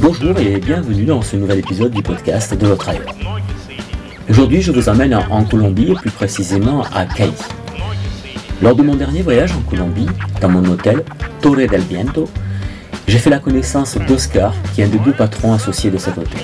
Bonjour 0.00 0.38
et 0.38 0.58
bienvenue 0.58 1.04
dans 1.04 1.22
ce 1.22 1.36
nouvel 1.36 1.58
épisode 1.58 1.92
du 1.92 2.02
podcast 2.02 2.54
de 2.54 2.66
notre 2.66 2.88
ailleurs. 2.88 3.14
Aujourd'hui, 4.28 4.62
je 4.62 4.70
vous 4.72 4.88
emmène 4.88 5.14
en 5.14 5.44
Colombie, 5.44 5.94
plus 5.94 6.10
précisément 6.10 6.82
à 6.94 7.04
Cali. 7.04 7.32
Lors 8.62 8.76
de 8.76 8.82
mon 8.82 8.94
dernier 8.94 9.22
voyage 9.22 9.52
en 9.52 9.60
Colombie, 9.62 10.06
dans 10.40 10.48
mon 10.48 10.64
hôtel 10.66 11.04
Torre 11.40 11.56
del 11.56 11.80
Viento, 11.82 12.28
j'ai 13.08 13.18
fait 13.18 13.30
la 13.30 13.38
connaissance 13.38 13.96
d'Oscar, 14.06 14.54
qui 14.74 14.82
est 14.82 14.84
un 14.84 14.88
des 14.88 14.98
deux 14.98 15.12
patrons 15.12 15.52
associés 15.54 15.90
de 15.90 15.98
cet 15.98 16.18
hôtel. 16.18 16.42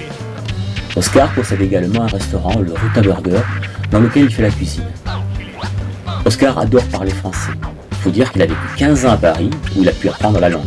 Oscar 0.96 1.32
possède 1.32 1.60
également 1.60 2.02
un 2.02 2.08
restaurant, 2.08 2.58
le 2.58 2.72
Ruta 2.72 3.02
Burger, 3.02 3.42
dans 3.90 4.00
lequel 4.00 4.24
il 4.24 4.34
fait 4.34 4.42
la 4.42 4.50
cuisine. 4.50 4.86
Oscar 6.24 6.58
adore 6.58 6.84
parler 6.86 7.12
français. 7.12 7.52
Il 7.92 7.98
faut 7.98 8.10
dire 8.10 8.32
qu'il 8.32 8.42
a 8.42 8.46
vécu 8.46 8.60
15 8.78 9.06
ans 9.06 9.12
à 9.12 9.16
Paris, 9.16 9.50
où 9.76 9.82
il 9.82 9.88
a 9.88 9.92
pu 9.92 10.08
apprendre 10.08 10.40
la 10.40 10.48
langue. 10.48 10.66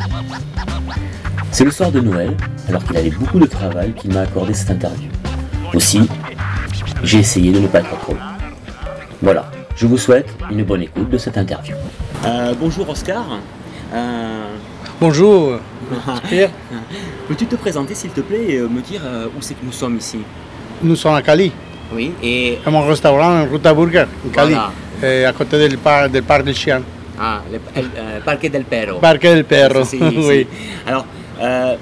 C'est 1.51 1.63
le 1.65 1.71
soir 1.71 1.91
de 1.91 1.99
Noël, 1.99 2.35
alors 2.67 2.83
qu'il 2.83 2.95
avait 2.97 3.09
beaucoup 3.09 3.39
de 3.39 3.45
travail, 3.45 3.93
qu'il 3.93 4.13
m'a 4.13 4.21
accordé 4.21 4.53
cette 4.53 4.69
interview. 4.71 5.09
Aussi, 5.73 6.07
j'ai 7.03 7.19
essayé 7.19 7.51
de 7.51 7.59
ne 7.59 7.67
pas 7.67 7.79
être 7.79 7.97
trop 7.99 8.13
long. 8.13 8.19
Voilà, 9.21 9.49
je 9.75 9.85
vous 9.85 9.97
souhaite 9.97 10.29
une 10.51 10.63
bonne 10.63 10.83
écoute 10.83 11.09
de 11.09 11.17
cette 11.17 11.37
interview. 11.37 11.75
Euh, 12.25 12.53
bonjour 12.59 12.87
Oscar. 12.89 13.25
Euh, 13.93 14.43
Bonjour. 15.01 15.59
Pierre. 16.29 16.49
Peux-tu 17.27 17.45
te 17.45 17.55
présenter 17.55 17.95
s'il 17.95 18.09
te 18.11 18.19
plaît 18.21 18.51
et 18.55 18.59
me 18.59 18.81
dire 18.81 19.01
euh, 19.05 19.27
où 19.27 19.41
c'est 19.41 19.53
que 19.53 19.65
nous 19.65 19.71
sommes 19.71 19.97
ici? 19.97 20.19
Nous 20.83 20.95
sommes 20.95 21.15
à 21.15 21.21
Cali, 21.21 21.51
Oui, 21.93 22.11
et... 22.21 22.59
à 22.65 22.69
mon 22.69 22.85
restaurant 22.85 23.45
Ruta 23.51 23.73
Burger, 23.73 24.05
en 24.25 24.29
Cali, 24.29 24.53
Voilà. 25.01 25.29
à 25.29 25.33
côté 25.33 25.57
del, 25.57 25.77
par, 25.77 26.09
del 26.09 26.23
Parc 26.23 26.43
del 26.43 26.53
Chien. 26.55 26.81
Ah, 27.19 27.41
le 27.51 27.59
el- 27.75 27.89
euh, 27.97 28.19
Parque 28.23 28.49
del 28.49 28.63
Perro. 28.63 28.99
Parque 28.99 29.23
del 29.23 29.43
Perro, 29.45 29.81
ici. 29.83 29.99
oui. 30.01 30.47
Alors, 30.85 31.05
euh, 31.41 31.75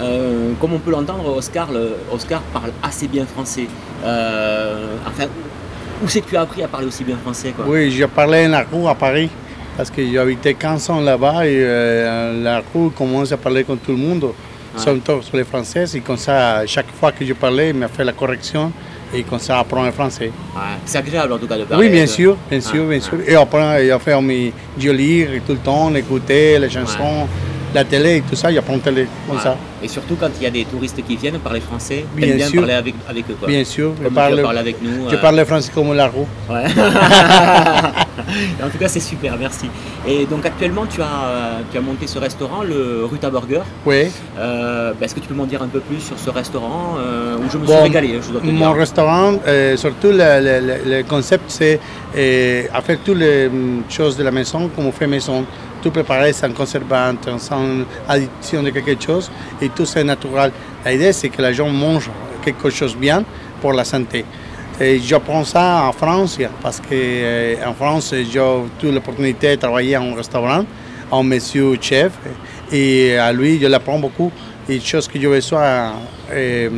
euh, 0.00 0.52
comme 0.60 0.74
on 0.74 0.78
peut 0.78 0.90
l'entendre, 0.90 1.34
Oscar, 1.36 1.70
le- 1.72 1.96
Oscar 2.12 2.40
parle 2.52 2.70
assez 2.82 3.08
bien 3.08 3.24
français. 3.26 3.66
Euh, 4.04 4.96
enfin, 5.06 5.24
où 6.04 6.08
c'est 6.08 6.20
que 6.20 6.28
tu 6.28 6.36
as 6.36 6.42
appris 6.42 6.62
à 6.62 6.68
parler 6.68 6.86
aussi 6.86 7.04
bien 7.04 7.16
français 7.16 7.52
quoi 7.56 7.64
Oui, 7.66 7.90
je 7.90 8.04
parlais 8.04 8.46
rue 8.62 8.86
à 8.86 8.94
Paris, 8.94 9.30
parce 9.76 9.90
que 9.90 10.02
j'habitais 10.12 10.54
15 10.54 10.90
ans 10.90 11.00
là-bas 11.00 11.46
et 11.46 11.56
euh, 11.62 12.42
la 12.42 12.58
rue 12.74 12.90
commence 12.90 13.32
à 13.32 13.36
parler 13.38 13.64
comme 13.64 13.78
tout 13.78 13.92
le 13.92 13.98
monde, 13.98 14.26
surtout 14.76 15.22
sur 15.22 15.36
les 15.38 15.44
Français. 15.44 15.84
Et 15.94 16.00
comme 16.00 16.18
ça, 16.18 16.66
chaque 16.66 16.90
fois 16.92 17.12
que 17.12 17.24
je 17.24 17.32
parlais, 17.32 17.70
il 17.70 17.76
m'a 17.76 17.88
fait 17.88 18.04
la 18.04 18.12
correction 18.12 18.70
et 19.14 19.22
comme 19.22 19.38
ça, 19.38 19.60
apprend 19.60 19.84
le 19.84 19.92
français. 19.92 20.30
Ouais, 20.54 20.60
C'est 20.84 20.98
agréable 20.98 21.32
en 21.32 21.38
tout 21.38 21.46
cas 21.46 21.56
de 21.56 21.64
parler. 21.64 21.86
Oui, 21.86 21.90
bien 21.92 22.06
sûr, 22.06 22.36
bien 22.50 22.58
Ah, 22.62 22.68
sûr, 22.68 22.84
bien 22.84 22.98
ah. 23.00 23.04
sûr. 23.04 23.18
Et 23.26 23.34
après, 23.34 23.86
il 23.86 23.90
a 23.92 23.98
fait 23.98 24.20
mes, 24.20 24.52
je 24.78 24.90
lire 24.90 25.28
tout 25.46 25.52
le 25.52 25.58
temps, 25.60 25.94
écouter 25.94 26.58
les 26.58 26.68
chansons, 26.68 27.26
la 27.76 27.84
télé 27.84 28.16
et 28.16 28.20
tout 28.22 28.34
ça, 28.36 28.50
j'apprends 28.50 28.78
télé 28.78 29.06
comme 29.28 29.38
ça. 29.38 29.54
Et 29.82 29.88
surtout 29.88 30.16
quand 30.18 30.30
il 30.38 30.42
y 30.44 30.46
a 30.46 30.50
des 30.58 30.64
touristes 30.64 30.98
qui 31.06 31.14
viennent 31.16 31.38
parler 31.38 31.60
français, 31.60 32.06
Bien 32.16 32.38
sûr. 32.48 32.62
parler 32.62 32.72
avec, 32.82 32.94
avec 33.06 33.24
eux. 33.30 33.36
Quoi. 33.38 33.48
Bien 33.48 33.64
sûr, 33.64 33.92
Comme 33.96 34.06
tu 34.08 34.14
parle, 34.14 34.38
as 34.40 34.42
parlé 34.42 34.58
avec 34.66 34.76
nous. 34.82 35.10
je 35.10 35.16
euh, 35.16 35.20
parle 35.20 35.44
français 35.44 35.70
comme 35.74 35.92
la 35.92 36.06
roue. 36.08 36.26
Ouais. 36.48 36.64
en 38.64 38.70
tout 38.70 38.78
cas, 38.78 38.88
c'est 38.88 39.00
super, 39.12 39.36
merci. 39.38 39.66
Et 40.08 40.24
donc 40.24 40.46
actuellement, 40.46 40.86
tu 40.86 41.02
as, 41.02 41.04
euh, 41.04 41.60
tu 41.70 41.76
as 41.76 41.82
monté 41.82 42.06
ce 42.06 42.18
restaurant, 42.18 42.62
le 42.62 43.04
Ruta 43.04 43.28
Burger. 43.28 43.60
Oui. 43.84 44.06
Euh, 44.38 44.92
bah, 44.98 45.04
Est-ce 45.04 45.14
que 45.14 45.20
tu 45.20 45.28
peux 45.28 45.34
m'en 45.34 45.44
dire 45.44 45.62
un 45.62 45.68
peu 45.68 45.80
plus 45.80 46.00
sur 46.00 46.18
ce 46.18 46.30
restaurant 46.30 46.96
euh, 46.98 47.36
où 47.36 47.42
je 47.52 47.58
me 47.58 47.66
suis 47.66 47.76
régalé, 47.76 48.18
je 48.26 48.32
dois 48.32 48.40
te 48.40 48.46
Mon 48.46 48.72
restaurant, 48.72 49.32
surtout 49.76 50.12
le, 50.12 50.40
le- 50.46 50.78
le- 50.90 51.02
concept, 51.02 51.44
c'est 51.48 51.78
à 52.72 52.80
faire 52.80 52.98
toutes 53.04 53.18
les 53.18 53.48
hum, 53.48 53.82
choses 53.90 54.16
de 54.16 54.24
la 54.24 54.30
maison 54.30 54.70
comme 54.74 54.86
on 54.86 54.92
fait 54.92 55.06
maison. 55.06 55.44
Tout 55.82 55.90
préparé 55.90 56.32
sans 56.32 56.50
conservant, 56.52 57.14
sans 57.38 57.84
addition 58.08 58.62
de 58.62 58.70
quelque 58.70 59.00
chose 59.04 59.30
et 59.60 59.68
tout 59.68 59.84
c'est 59.86 60.02
naturel. 60.04 60.50
L'idée, 60.84 61.12
c'est 61.12 61.28
que 61.28 61.40
les 61.42 61.54
gens 61.54 61.68
mangent 61.68 62.10
quelque 62.44 62.70
chose 62.70 62.96
bien 62.96 63.22
pour 63.60 63.72
la 63.72 63.84
santé. 63.84 64.24
Et 64.80 64.98
j'apprends 65.00 65.44
ça 65.44 65.84
en 65.88 65.92
France 65.92 66.38
parce 66.62 66.80
que 66.80 66.86
euh, 66.92 67.54
en 67.66 67.74
France, 67.74 68.12
j'ai 68.14 68.38
eu 68.38 68.92
l'opportunité 68.92 69.56
de 69.56 69.60
travailler 69.60 69.96
en 69.96 70.12
restaurant, 70.14 70.64
en 71.10 71.22
monsieur 71.22 71.76
chef, 71.80 72.12
et 72.72 73.16
à 73.16 73.32
lui, 73.32 73.58
je 73.60 73.66
l'apprends 73.66 73.98
beaucoup. 73.98 74.30
Et 74.68 74.80
chose 74.80 75.06
que 75.06 75.20
je 75.20 75.28
veux 75.28 75.40
soit 75.40 75.92
euh, 76.32 76.68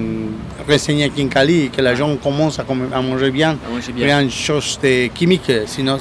renseigner 0.69 1.11
Cali, 1.31 1.65
et 1.65 1.69
que 1.69 1.81
les 1.81 1.97
gens 1.97 2.15
commencent 2.17 2.59
à, 2.59 2.65
à 2.93 3.01
manger 3.03 3.31
bien, 3.31 3.57
À 3.67 3.71
manger 3.75 3.93
bien. 3.93 4.29
chose 4.29 4.79
de 4.83 5.09
chimique, 5.19 5.51
sinon 5.67 5.99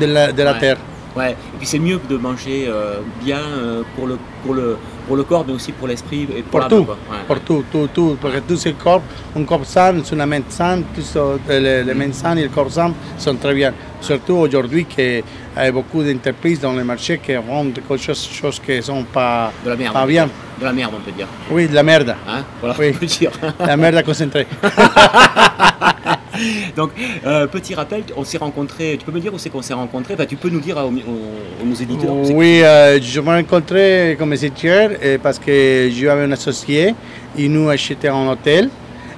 de 0.00 0.06
la, 0.06 0.32
de 0.32 0.42
la 0.42 0.52
Ouais. 0.54 0.58
terre. 0.58 0.76
Ouais. 1.16 1.32
Et 1.32 1.58
puis 1.58 1.66
c'est 1.66 1.78
mieux 1.78 2.00
de 2.08 2.16
manger 2.16 2.66
euh, 2.68 3.00
bien 3.22 3.38
euh, 3.40 3.82
pour, 3.94 4.06
le, 4.06 4.16
pour, 4.44 4.54
le, 4.54 4.76
pour 5.06 5.16
le 5.16 5.24
corps, 5.24 5.44
mais 5.46 5.52
aussi 5.52 5.72
pour 5.72 5.86
l'esprit 5.88 6.26
et 6.34 6.42
pour 6.42 6.66
tout, 6.68 6.84
quoi. 6.84 6.96
Ouais. 7.10 7.18
pour 7.26 7.40
tout, 7.40 7.64
tout, 7.70 7.88
tout, 7.92 8.16
parce 8.20 8.34
que 8.34 8.40
tous 8.40 8.56
ces 8.56 8.72
corps, 8.72 9.02
un 9.36 9.44
corps 9.44 9.64
sain, 9.66 9.94
une 9.94 10.24
mente 10.26 10.50
saine, 10.50 10.84
euh, 11.16 11.36
les, 11.48 11.84
les 11.84 11.94
mentes 11.94 12.14
saines 12.14 12.38
et 12.38 12.44
le 12.44 12.48
corps 12.48 12.70
sain 12.70 12.92
sont 13.18 13.34
très 13.36 13.54
bien. 13.54 13.74
Surtout 14.00 14.34
aujourd'hui 14.36 14.84
qu'il 14.86 15.22
y 15.56 15.60
a 15.60 15.70
beaucoup 15.70 16.02
d'entreprises 16.02 16.60
dans 16.60 16.72
le 16.72 16.82
marché 16.82 17.18
qui 17.18 17.34
vendent 17.34 17.74
quelque 17.74 17.96
chose, 17.98 18.26
choses 18.32 18.58
qui 18.58 18.76
ne 18.76 18.80
sont 18.80 19.04
pas, 19.04 19.52
De 19.64 19.68
la 19.70 19.76
merde. 19.76 19.92
pas 19.92 20.06
bien. 20.06 20.28
De 20.58 20.64
la 20.64 20.72
merde, 20.72 20.92
on 20.96 21.00
peut 21.00 21.12
dire. 21.12 21.28
Oui, 21.50 21.68
de 21.68 21.74
la 21.74 21.82
merde. 21.82 22.16
Hein? 22.26 22.42
Voilà, 22.60 22.74
Oui. 22.78 22.92
on 22.94 22.98
peut 22.98 23.06
dire. 23.06 23.30
La 23.60 23.76
merde 23.76 24.02
concentrée. 24.04 24.46
Donc, 26.76 26.90
euh, 27.26 27.46
petit 27.46 27.74
rappel, 27.74 28.04
on 28.16 28.24
s'est 28.24 28.38
rencontrés. 28.38 28.96
Tu 28.98 29.04
peux 29.04 29.12
me 29.12 29.20
dire 29.20 29.32
où 29.34 29.38
c'est 29.38 29.50
qu'on 29.50 29.62
s'est 29.62 29.74
rencontrés? 29.74 30.14
Enfin, 30.14 30.26
tu 30.26 30.36
peux 30.36 30.48
nous 30.48 30.60
dire 30.60 30.78
à, 30.78 30.86
aux, 30.86 30.90
aux- 30.90 31.64
nos 31.66 31.74
éditeurs. 31.74 32.14
Oui, 32.34 32.62
euh, 32.62 33.00
je 33.00 33.20
me 33.20 33.28
rencontré 33.30 34.16
comme 34.18 34.32
étudiant 34.32 34.88
euh, 35.02 35.18
parce 35.22 35.38
que 35.38 35.90
j'avais 35.94 36.22
un 36.24 36.32
associé 36.32 36.94
et 37.36 37.48
nous 37.48 37.68
acheté 37.68 38.08
un 38.08 38.28
hôtel 38.28 38.68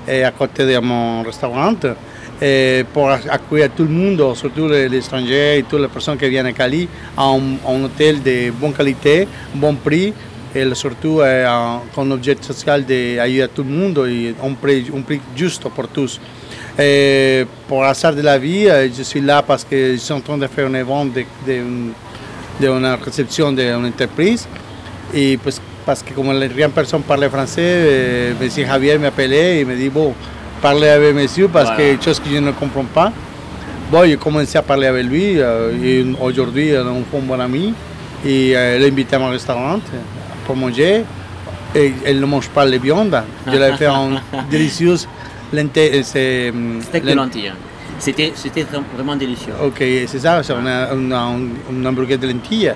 à 0.06 0.30
côté 0.32 0.66
de 0.66 0.78
mon 0.80 1.22
restaurant 1.22 1.72
pour 2.92 3.08
accueillir 3.10 3.70
tout 3.74 3.84
le 3.84 3.88
monde, 3.88 4.36
surtout 4.36 4.68
les, 4.68 4.86
les 4.86 4.98
étrangers 4.98 5.58
et 5.58 5.62
toutes 5.62 5.80
les 5.80 5.88
personnes 5.88 6.18
qui 6.18 6.28
viennent 6.28 6.44
à 6.44 6.52
Cali, 6.52 6.86
à 7.16 7.24
un, 7.24 7.40
un 7.66 7.84
hôtel 7.84 8.22
de 8.22 8.50
bonne 8.50 8.74
qualité, 8.74 9.26
bon 9.54 9.74
prix 9.74 10.12
et 10.54 10.74
surtout 10.74 11.20
euh, 11.20 11.46
un, 11.96 12.10
objet 12.10 12.36
social 12.40 12.84
d'aider 12.84 13.42
à 13.42 13.48
tout 13.48 13.62
le 13.64 13.70
monde 13.70 13.98
et 14.08 14.34
un 14.42 14.52
prix, 14.52 14.86
un 14.96 15.00
prix 15.00 15.20
juste 15.34 15.62
pour 15.68 15.88
tous. 15.88 16.20
Et 16.78 17.46
pour 17.68 17.84
hasard 17.84 18.14
de 18.14 18.22
la 18.22 18.38
vie, 18.38 18.66
euh, 18.68 18.88
je 18.96 19.02
suis 19.02 19.20
là 19.20 19.42
parce 19.42 19.62
que 19.64 19.92
je 19.92 19.96
suis 19.98 20.12
en 20.12 20.20
train 20.20 20.36
de 20.38 20.46
faire 20.48 20.66
un 20.66 20.74
événement 20.74 21.04
de, 21.04 21.24
de, 21.46 21.62
d'une 22.60 22.96
réception 23.04 23.52
d'une 23.52 23.86
entreprise. 23.86 24.48
Et 25.12 25.36
pues, 25.36 25.60
parce 25.86 26.02
que 26.02 26.12
comme 26.14 26.30
rien 26.30 26.70
personne 26.70 27.02
parlait 27.02 27.28
français, 27.28 27.60
euh, 27.62 28.32
M. 28.40 28.48
Javier 28.66 28.98
m'appelait 28.98 29.60
et 29.60 29.64
me 29.64 29.76
dit, 29.76 29.88
bon, 29.88 30.14
parlez 30.60 30.88
avec 30.88 31.14
monsieur 31.14 31.46
parce 31.46 31.70
Voilà. 31.74 31.94
que 31.96 32.02
chose 32.04 32.18
que 32.18 32.28
je 32.28 32.38
ne 32.38 32.50
comprends 32.52 32.84
pas. 32.84 33.12
Bon, 33.92 34.02
j'ai 34.04 34.16
commencé 34.16 34.58
à 34.58 34.62
parler 34.62 34.86
avec 34.88 35.04
lui 35.04 35.38
euh, 35.38 35.70
et 35.82 36.04
aujourd'hui, 36.20 36.72
on 36.72 36.86
est 36.96 37.18
un 37.18 37.20
bon 37.20 37.38
ami. 37.38 37.72
Et 38.26 38.56
euh, 38.56 38.78
l'a 38.80 38.86
invité 38.86 39.14
à 39.14 39.18
mon 39.20 39.28
restaurant 39.28 39.78
pour 40.46 40.56
manger. 40.56 41.04
Et 41.76 41.92
elle 42.04 42.18
ne 42.20 42.26
mange 42.26 42.48
pas 42.48 42.64
les 42.64 42.78
viandes. 42.78 43.22
Je 43.46 43.50
lui 43.52 43.58
ai 43.62 43.72
fait. 43.76 43.86
C'est, 44.50 44.86
hum, 44.88 44.96
Steak 46.82 47.04
de 47.04 47.10
lent- 47.10 47.22
lentilles. 47.24 47.52
C'était, 47.98 48.32
c'était 48.34 48.62
vra- 48.62 48.82
vraiment 48.94 49.16
délicieux. 49.16 49.52
Ok, 49.64 49.78
c'est 50.06 50.18
ça, 50.18 50.42
c'est 50.42 50.52
un, 50.52 50.66
un, 50.66 51.12
un, 51.12 51.38
un 51.72 51.86
hamburger 51.86 52.18
de 52.18 52.26
lentilles. 52.26 52.72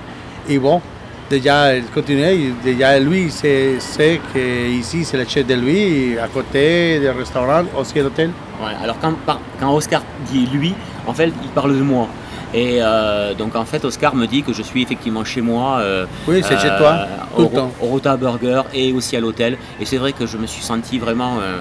Et 0.47 0.57
bon, 0.57 0.81
déjà, 1.29 1.75
il 1.75 1.83
continue, 1.85 2.53
déjà 2.63 2.97
lui, 2.99 3.29
c'est, 3.29 3.75
c'est 3.79 4.19
qu'ici, 4.33 5.03
c'est 5.03 5.17
le 5.17 5.25
chef 5.27 5.45
de 5.45 5.55
lui, 5.55 6.17
à 6.17 6.27
côté 6.27 6.99
du 6.99 7.09
restaurant, 7.09 7.63
aussi 7.77 7.99
l'hôtel. 7.99 8.31
Ouais, 8.63 8.71
alors 8.83 8.97
quand, 8.99 9.13
par- 9.25 9.41
quand 9.59 9.73
Oscar 9.73 10.01
dit 10.31 10.45
lui, 10.47 10.73
en 11.05 11.13
fait, 11.13 11.31
il 11.43 11.49
parle 11.49 11.75
de 11.77 11.83
moi. 11.83 12.07
Et 12.51 12.77
euh, 12.81 13.35
donc 13.35 13.55
en 13.55 13.63
fait, 13.65 13.85
Oscar 13.85 14.15
me 14.15 14.25
dit 14.25 14.41
que 14.41 14.53
je 14.53 14.63
suis 14.63 14.81
effectivement 14.81 15.23
chez 15.23 15.41
moi. 15.41 15.79
euh, 15.81 16.05
Oui, 16.27 16.41
c'est 16.43 16.57
chez 16.59 16.69
toi, 16.79 17.05
tout 17.35 17.41
au, 17.41 17.43
le 17.43 17.49
temps. 17.49 17.71
au 17.79 17.85
Rota 17.87 18.17
Burger 18.17 18.63
et 18.73 18.91
aussi 18.91 19.15
à 19.15 19.19
l'hôtel. 19.19 19.55
Et 19.79 19.85
c'est 19.85 19.97
vrai 19.97 20.13
que 20.13 20.25
je 20.25 20.35
me 20.37 20.47
suis 20.47 20.63
senti 20.63 20.97
vraiment 20.97 21.35
euh, 21.41 21.59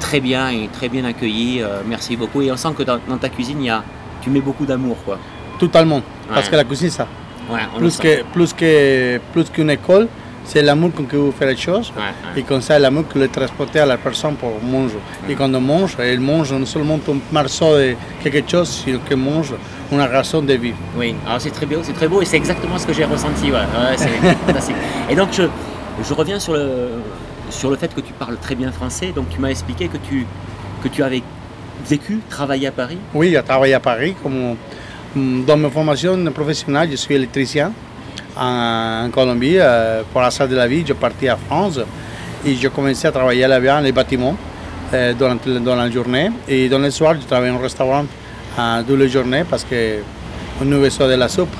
très 0.00 0.20
bien 0.20 0.50
et 0.50 0.68
très 0.72 0.88
bien 0.88 1.04
accueilli. 1.04 1.60
euh, 1.62 1.80
merci 1.86 2.16
beaucoup. 2.16 2.42
Et 2.42 2.50
on 2.52 2.56
sent 2.56 2.68
que 2.76 2.82
dans, 2.82 2.98
dans 3.08 3.18
ta 3.18 3.28
cuisine, 3.28 3.58
il 3.60 3.66
y 3.66 3.70
a, 3.70 3.82
tu 4.22 4.30
mets 4.30 4.40
beaucoup 4.40 4.66
d'amour, 4.66 4.96
quoi. 5.04 5.18
Totalement. 5.58 6.02
Parce 6.28 6.46
Ouais. 6.46 6.50
que 6.52 6.56
la 6.56 6.64
cuisine, 6.64 6.90
ça. 6.90 7.06
Ouais, 7.50 7.60
on 7.74 7.78
le 7.78 7.82
Plus, 7.84 7.96
que, 7.98 8.22
plus, 8.32 8.52
que, 8.52 9.18
plus 9.32 9.48
qu'une 9.50 9.70
école, 9.70 10.08
c'est 10.44 10.62
l'amour 10.62 10.92
qu'on 10.92 11.04
peut 11.04 11.30
faire 11.38 11.48
les 11.48 11.56
choses. 11.56 11.92
Ouais. 11.96 12.40
Et 12.40 12.42
comme 12.42 12.60
ça, 12.60 12.78
l'amour 12.78 13.04
que 13.08 13.18
le 13.18 13.28
transporter 13.28 13.80
à 13.80 13.86
la 13.86 13.96
personne 13.96 14.34
pour 14.36 14.52
manger. 14.62 14.98
Et 15.28 15.34
quand 15.34 15.52
on 15.54 15.60
mange, 15.60 15.96
elle 15.98 16.20
mange 16.20 16.52
non 16.52 16.66
seulement 16.66 16.98
un 17.08 17.14
morceau 17.32 17.76
de 17.76 17.94
quelque 18.22 18.48
chose, 18.50 18.84
mais 18.86 18.98
qu'elle 19.08 19.16
mange 19.18 19.54
une 19.90 20.00
raison 20.00 20.42
de 20.42 20.52
vivre. 20.54 20.76
Oui, 20.96 21.14
alors 21.26 21.40
c'est 21.40 21.50
très 21.50 21.66
beau, 21.66 21.76
c'est 21.82 21.92
très 21.92 22.08
beau 22.08 22.20
et 22.20 22.24
c'est 22.24 22.36
exactement 22.36 22.76
ce 22.78 22.86
que 22.86 22.92
j'ai 22.92 23.04
ressenti. 23.04 23.50
C'est 23.96 24.08
fantastique. 24.46 24.76
Et 25.08 25.14
donc 25.14 25.28
je, 25.32 25.44
je 26.06 26.14
reviens 26.14 26.38
sur 26.40 26.52
le, 26.54 26.88
sur 27.50 27.70
le 27.70 27.76
fait 27.76 27.94
que 27.94 28.00
tu 28.00 28.12
parles 28.12 28.36
très 28.38 28.54
bien 28.54 28.72
français. 28.72 29.12
Donc 29.14 29.28
tu 29.30 29.40
m'as 29.40 29.50
expliqué 29.50 29.88
que 29.88 29.98
tu, 30.88 31.02
avais 31.02 31.22
vécu, 31.88 32.20
travaillé 32.28 32.68
à 32.68 32.72
Paris. 32.72 32.98
Oui, 33.14 33.32
je 33.34 33.40
travaille 33.40 33.74
à 33.74 33.80
Paris. 33.80 34.14
Dans 35.14 35.56
ma 35.56 35.70
formation 35.70 36.16
professionnelle, 36.32 36.90
je 36.90 36.96
suis 36.96 37.14
électricien. 37.14 37.72
en, 38.36 39.08
Colombie. 39.12 39.56
Euh, 39.58 40.02
pour 40.12 40.20
la 40.20 40.30
salle 40.30 40.48
de 40.48 40.56
la 40.56 40.66
vie, 40.66 40.84
je 40.86 40.92
partais 40.92 41.28
à 41.28 41.36
France 41.36 41.80
et 42.44 42.54
je 42.54 42.68
commençais 42.68 43.08
à 43.08 43.12
travailler 43.12 43.46
là-bas, 43.46 43.80
les 43.80 43.92
bâtiments, 43.92 44.36
euh, 44.92 45.14
dans, 45.14 45.36
dans, 45.60 45.74
la 45.76 45.90
journée. 45.90 46.30
Et 46.46 46.68
dans 46.68 46.78
le 46.78 46.90
soir, 46.90 47.14
je 47.20 47.26
travaillais 47.26 47.54
au 47.54 47.58
restaurant 47.58 48.04
euh, 48.58 48.82
la 48.88 49.06
journée 49.06 49.44
parce 49.48 49.64
qu'on 49.64 50.64
nous 50.64 50.80
besoin 50.80 51.08
de 51.08 51.14
la 51.14 51.28
soupe. 51.28 51.56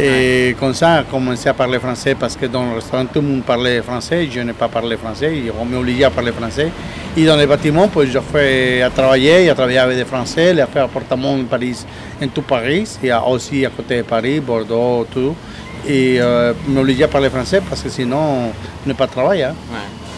Et 0.00 0.56
comme 0.58 0.72
ça, 0.72 1.02
j'ai 1.02 1.10
commencé 1.10 1.48
à 1.48 1.54
parler 1.54 1.78
français 1.78 2.14
parce 2.14 2.34
que 2.36 2.46
dans 2.46 2.64
le 2.64 2.74
restaurant, 2.76 3.04
tout 3.04 3.20
le 3.20 3.28
monde 3.28 3.42
parlait 3.42 3.82
français. 3.82 4.26
Je 4.30 4.40
n'ai 4.40 4.54
pas 4.54 4.68
parlé 4.68 4.96
français, 4.96 5.36
ils 5.36 5.52
m'ont 5.52 5.78
obligé 5.78 6.04
à 6.04 6.10
parler 6.10 6.32
français. 6.32 6.70
Et 7.16 7.26
dans 7.26 7.36
les 7.36 7.46
bâtiments, 7.46 7.88
puis 7.88 8.10
je 8.10 8.18
fais 8.20 8.80
à 8.80 8.88
travailler, 8.88 9.50
à 9.50 9.54
travailler 9.54 9.78
avec 9.78 9.98
des 9.98 10.06
Français, 10.06 10.54
j'ai 10.56 10.64
fait 10.64 10.80
appartement 10.80 11.34
en 11.34 11.44
Paris, 11.44 11.84
en 12.22 12.28
tout 12.28 12.40
Paris, 12.40 12.88
et 13.02 13.12
aussi 13.12 13.66
à 13.66 13.70
côté 13.70 13.98
de 13.98 14.02
Paris, 14.02 14.40
Bordeaux, 14.40 15.06
tout. 15.12 15.36
Et 15.86 16.16
euh, 16.20 16.54
m'obliger 16.68 17.04
à 17.04 17.08
parler 17.08 17.28
français 17.28 17.60
parce 17.68 17.82
que 17.82 17.90
sinon, 17.90 18.52
je 18.82 18.88
n'ai 18.88 18.94
pas 18.94 19.06
de 19.06 19.12
travail. 19.12 19.42
Hein. 19.42 19.54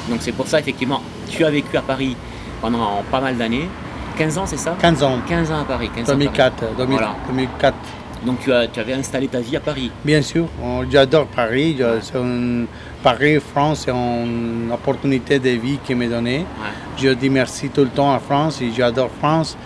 Donc 0.08 0.18
c'est 0.20 0.32
pour 0.32 0.46
ça, 0.46 0.60
effectivement, 0.60 1.02
tu 1.28 1.44
as 1.44 1.50
vécu 1.50 1.76
à 1.76 1.82
Paris 1.82 2.16
pendant 2.60 3.02
pas 3.10 3.20
mal 3.20 3.36
d'années. 3.36 3.68
15 4.16 4.38
ans, 4.38 4.46
c'est 4.46 4.58
ça? 4.58 4.76
15 4.80 5.02
ans. 5.02 5.18
15 5.28 5.50
ans 5.50 5.62
à 5.62 5.64
Paris. 5.64 5.90
2004, 6.06 6.76
2004. 6.78 7.74
Donc 8.24 8.40
tu, 8.40 8.52
as, 8.52 8.66
tu, 8.68 8.80
avais 8.80 8.94
installé 8.94 9.28
ta 9.28 9.40
vie 9.40 9.56
à 9.56 9.60
Paris 9.60 9.90
Bien 10.04 10.22
sûr, 10.22 10.46
j'adore 10.90 11.26
Paris. 11.26 11.76
Paris, 13.02 13.38
France, 13.38 13.82
c'est 13.84 13.90
une 13.90 14.70
opportunité 14.72 15.38
de 15.38 15.50
vie 15.50 15.78
qui 15.84 15.94
m'est 15.94 16.08
donnée. 16.08 16.46
Je 16.96 17.10
dis 17.10 17.28
merci 17.28 17.68
tout 17.68 17.82
le 17.82 17.90
temps 17.90 18.12
à 18.14 18.18
France 18.18 18.62
et 18.62 18.70
j'adore 18.74 19.10
France. 19.18 19.56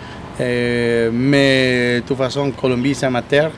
Euh, 0.41 1.09
mais 1.11 2.01
de 2.01 2.07
toute 2.07 2.17
façon, 2.17 2.51
Colombie, 2.51 2.95
c'est 2.95 3.09
ma 3.09 3.21
terre. 3.21 3.51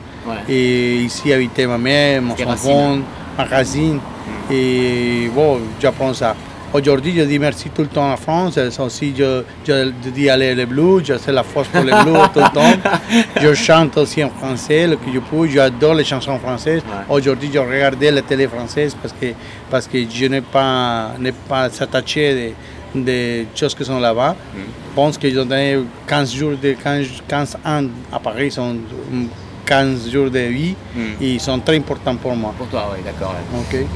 Et 0.48 0.96
ici 0.96 1.32
habitait 1.32 1.66
ma 1.66 1.78
mère, 1.78 2.22
mon 2.22 2.34
enfant, 2.46 2.98
ma 3.36 3.44
racine. 3.44 3.96
Mm. 3.96 4.52
Et 4.52 5.30
bon, 5.34 5.60
j'apprends 5.80 6.14
ça. 6.14 6.36
Aujourd'hui, 6.74 7.12
je 7.14 7.22
dis 7.24 7.38
merci 7.38 7.68
tout 7.68 7.82
le 7.82 7.88
temps 7.88 8.10
à 8.10 8.16
France. 8.16 8.58
Aussi, 8.78 9.12
je, 9.14 9.42
je, 9.68 9.90
dis 10.10 10.30
aller 10.30 10.54
les 10.54 10.64
blues, 10.64 11.02
je 11.04 11.18
sais 11.18 11.30
la 11.30 11.42
force 11.42 11.68
pour 11.68 11.82
les 11.84 11.92
blues 11.92 12.28
tout 12.32 12.40
le 12.40 12.54
temps. 12.54 12.90
Je 13.42 13.52
chante 13.52 13.96
aussi 13.98 14.24
en 14.24 14.30
français, 14.30 14.86
le 14.86 14.96
que 14.96 15.12
je 15.12 15.18
peux. 15.18 15.46
J'adore 15.48 15.94
les 15.94 16.04
chansons 16.04 16.38
françaises. 16.38 16.82
Aujourd'hui, 17.08 17.50
je 17.52 17.58
regardais 17.58 18.10
la 18.10 18.22
télé 18.22 18.46
française 18.46 18.96
parce 19.00 19.12
que, 19.12 19.26
parce 19.70 19.86
que 19.86 19.98
je 20.08 20.26
n'ai 20.26 20.40
pas, 20.40 21.10
pas 21.48 21.68
s'attaché 21.68 22.54
des, 22.94 23.46
choses 23.54 23.74
qui 23.74 23.84
sont 23.84 24.00
là-bas. 24.00 24.32
Mm. 24.32 24.58
Je 24.58 24.94
pense 24.94 25.18
que 25.18 25.28
j'ai 25.28 25.34
donné 25.34 25.78
15 26.06 26.34
jours, 26.34 26.52
de, 26.62 26.72
15, 26.72 27.06
15 27.28 27.56
ans 27.66 27.84
à 28.10 28.18
Paris, 28.18 28.50
sont 28.50 28.76
15 29.72 30.10
jours 30.10 30.30
de 30.30 30.38
vie, 30.40 30.74
hmm. 30.94 31.16
ils 31.18 31.40
sont 31.40 31.58
très 31.60 31.76
importants 31.76 32.16
pour 32.16 32.36
moi. 32.36 32.52
Pour 32.58 32.66
toi, 32.68 32.90
oui, 32.92 33.00
d'accord. 33.02 33.34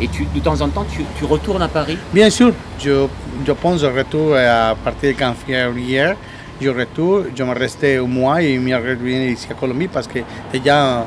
Et 0.01 0.09
tu, 0.09 0.25
de 0.35 0.41
temps 0.41 0.59
en 0.63 0.69
temps, 0.71 0.87
tu, 0.91 1.03
tu, 1.19 1.25
retournes 1.27 1.61
à 1.61 1.69
Paris? 1.69 1.99
Bien 2.15 2.31
sûr, 2.31 2.53
je, 2.83 3.07
je 3.47 3.53
pense 3.53 3.83
que 3.83 3.87
je 3.87 3.99
retourne 3.99 4.39
à 4.39 4.75
partir 4.83 5.15
de 5.15 5.35
février. 5.47 6.15
Je 6.63 6.71
retourne, 6.71 7.25
je 7.37 7.43
me 7.45 7.53
restais 7.53 7.97
un 7.99 8.07
mois 8.07 8.41
et 8.43 8.55
je 8.55 8.61
me 8.61 8.75
reviens 8.75 9.25
ici 9.27 9.47
à 9.51 9.55
Colombie 9.55 9.89
parce 9.89 10.07
que 10.07 10.21
déjà 10.51 11.05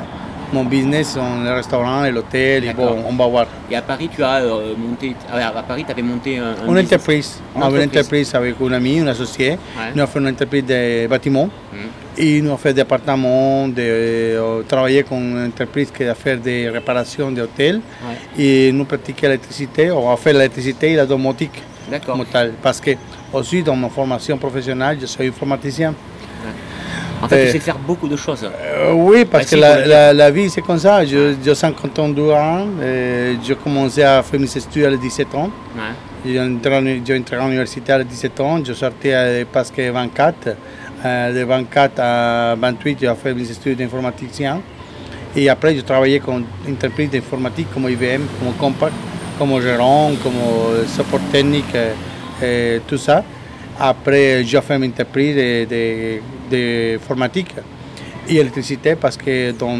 mon 0.54 0.66
business, 0.66 1.14
sont 1.14 1.44
les 1.44 1.52
restaurants 1.52 2.06
et 2.06 2.12
l'hôtel, 2.12 2.64
et 2.66 2.74
bon, 2.74 3.04
on 3.08 3.14
va 3.14 3.28
voir. 3.28 3.48
Et 3.70 3.76
à 3.76 3.82
Paris, 3.82 4.10
tu 4.14 4.24
as 4.24 4.42
euh, 4.42 4.74
monté, 4.76 5.16
ah 5.32 5.54
à 5.56 5.64
Paris, 5.64 5.84
tu 5.86 5.92
avais 5.92 6.02
monté 6.02 6.38
un, 6.38 6.56
une 6.68 6.78
entreprise. 6.78 7.40
On 7.56 7.62
avait 7.62 7.84
une 7.84 7.90
entreprise 7.90 8.34
avec 8.34 8.56
un 8.62 8.72
ami, 8.72 9.00
un 9.00 9.08
associé. 9.08 9.58
Nous 9.94 10.02
avons 10.02 10.12
fait 10.12 10.20
une 10.20 10.28
entreprise 10.28 10.66
de 10.66 11.08
bâtiments. 11.08 11.50
Hmm. 11.72 11.99
Et 12.18 12.42
nous 12.42 12.50
avons 12.50 12.58
fait 12.58 12.74
des 12.74 12.82
appartements, 12.82 13.68
de, 13.68 13.76
euh, 13.80 14.64
travailler 14.64 15.00
avec 15.00 15.12
une 15.12 15.48
entreprise 15.48 15.92
qui 15.92 16.04
a 16.04 16.16
fait 16.16 16.38
des 16.38 16.70
réparations 16.70 17.32
d'hôtels. 17.32 17.82
Et 18.38 18.72
nous 18.72 18.86
pratiquons 18.86 19.28
l'électricité, 19.28 19.92
on 19.92 20.12
a 20.12 20.18
fait 20.18 20.34
l'électricité 20.34 20.92
et 20.92 20.96
la 20.96 21.06
domotique. 21.06 21.62
D'accord. 21.90 22.24
Parce 22.62 22.80
que 22.80 22.92
aussi 23.34 23.64
dans 23.64 23.76
ma 23.76 23.90
formation 23.90 24.38
professionnelle, 24.38 24.98
je 25.02 25.06
suis 25.06 25.28
informaticien. 25.28 25.94
En 27.22 27.28
fait, 27.28 27.48
tu 27.48 27.52
sais 27.52 27.60
faire 27.60 27.78
beaucoup 27.78 28.08
de 28.08 28.16
choses. 28.16 28.46
Euh, 28.46 28.94
oui, 28.94 29.26
parce 29.26 29.50
que 29.50 29.56
la, 29.58 30.14
la, 30.14 30.32
vie, 30.32 30.50
c'est 30.50 30.62
comme 30.62 30.80
ça. 30.80 31.04
J'ai 31.04 31.36
52 31.54 32.32
ans, 32.32 32.66
j'ai 33.44 33.56
commencé 33.56 34.04
à 34.04 34.24
faire 34.24 34.40
mes 34.40 34.58
études 34.58 34.86
à 34.86 34.96
17 34.96 35.36
ans. 35.36 35.50
J'ai 36.26 36.40
entré, 36.40 36.76
à 36.76 36.82
l'université 36.82 37.92
à 37.92 38.04
17 38.04 38.40
ans, 38.40 38.64
je 38.64 38.74
sortais 38.74 39.14
à 39.14 39.46
presque 39.46 39.80
24. 39.80 40.56
De 41.04 41.44
24 41.44 42.00
à 42.00 42.56
28, 42.56 42.98
j'ai 43.02 43.14
fait 43.16 43.34
mes 43.34 43.50
études 43.50 43.78
d'informaticien. 43.78 44.62
Et 45.36 45.48
après, 45.50 45.76
j'ai 45.76 45.84
travaillé 45.84 46.20
comme 46.20 46.44
entreprise 46.70 47.10
d'informatique 47.10 47.68
comme 47.74 47.90
IBM, 47.90 48.24
comme 48.40 48.54
Compact, 48.58 48.94
comme 49.38 49.62
gérant, 49.62 50.12
comme 50.24 50.34
support 50.88 51.22
technique, 51.32 51.76
et 52.42 52.82
tout 52.88 52.98
ça. 52.98 53.24
Après, 53.80 54.44
j'ai 54.44 54.60
fait 54.62 54.76
une 54.76 54.86
entreprise 54.86 55.68
d'informatique 56.52 57.54
et 58.28 58.36
électricité 58.36 58.96
parce 58.96 59.16
que 59.18 59.52
dans, 59.52 59.78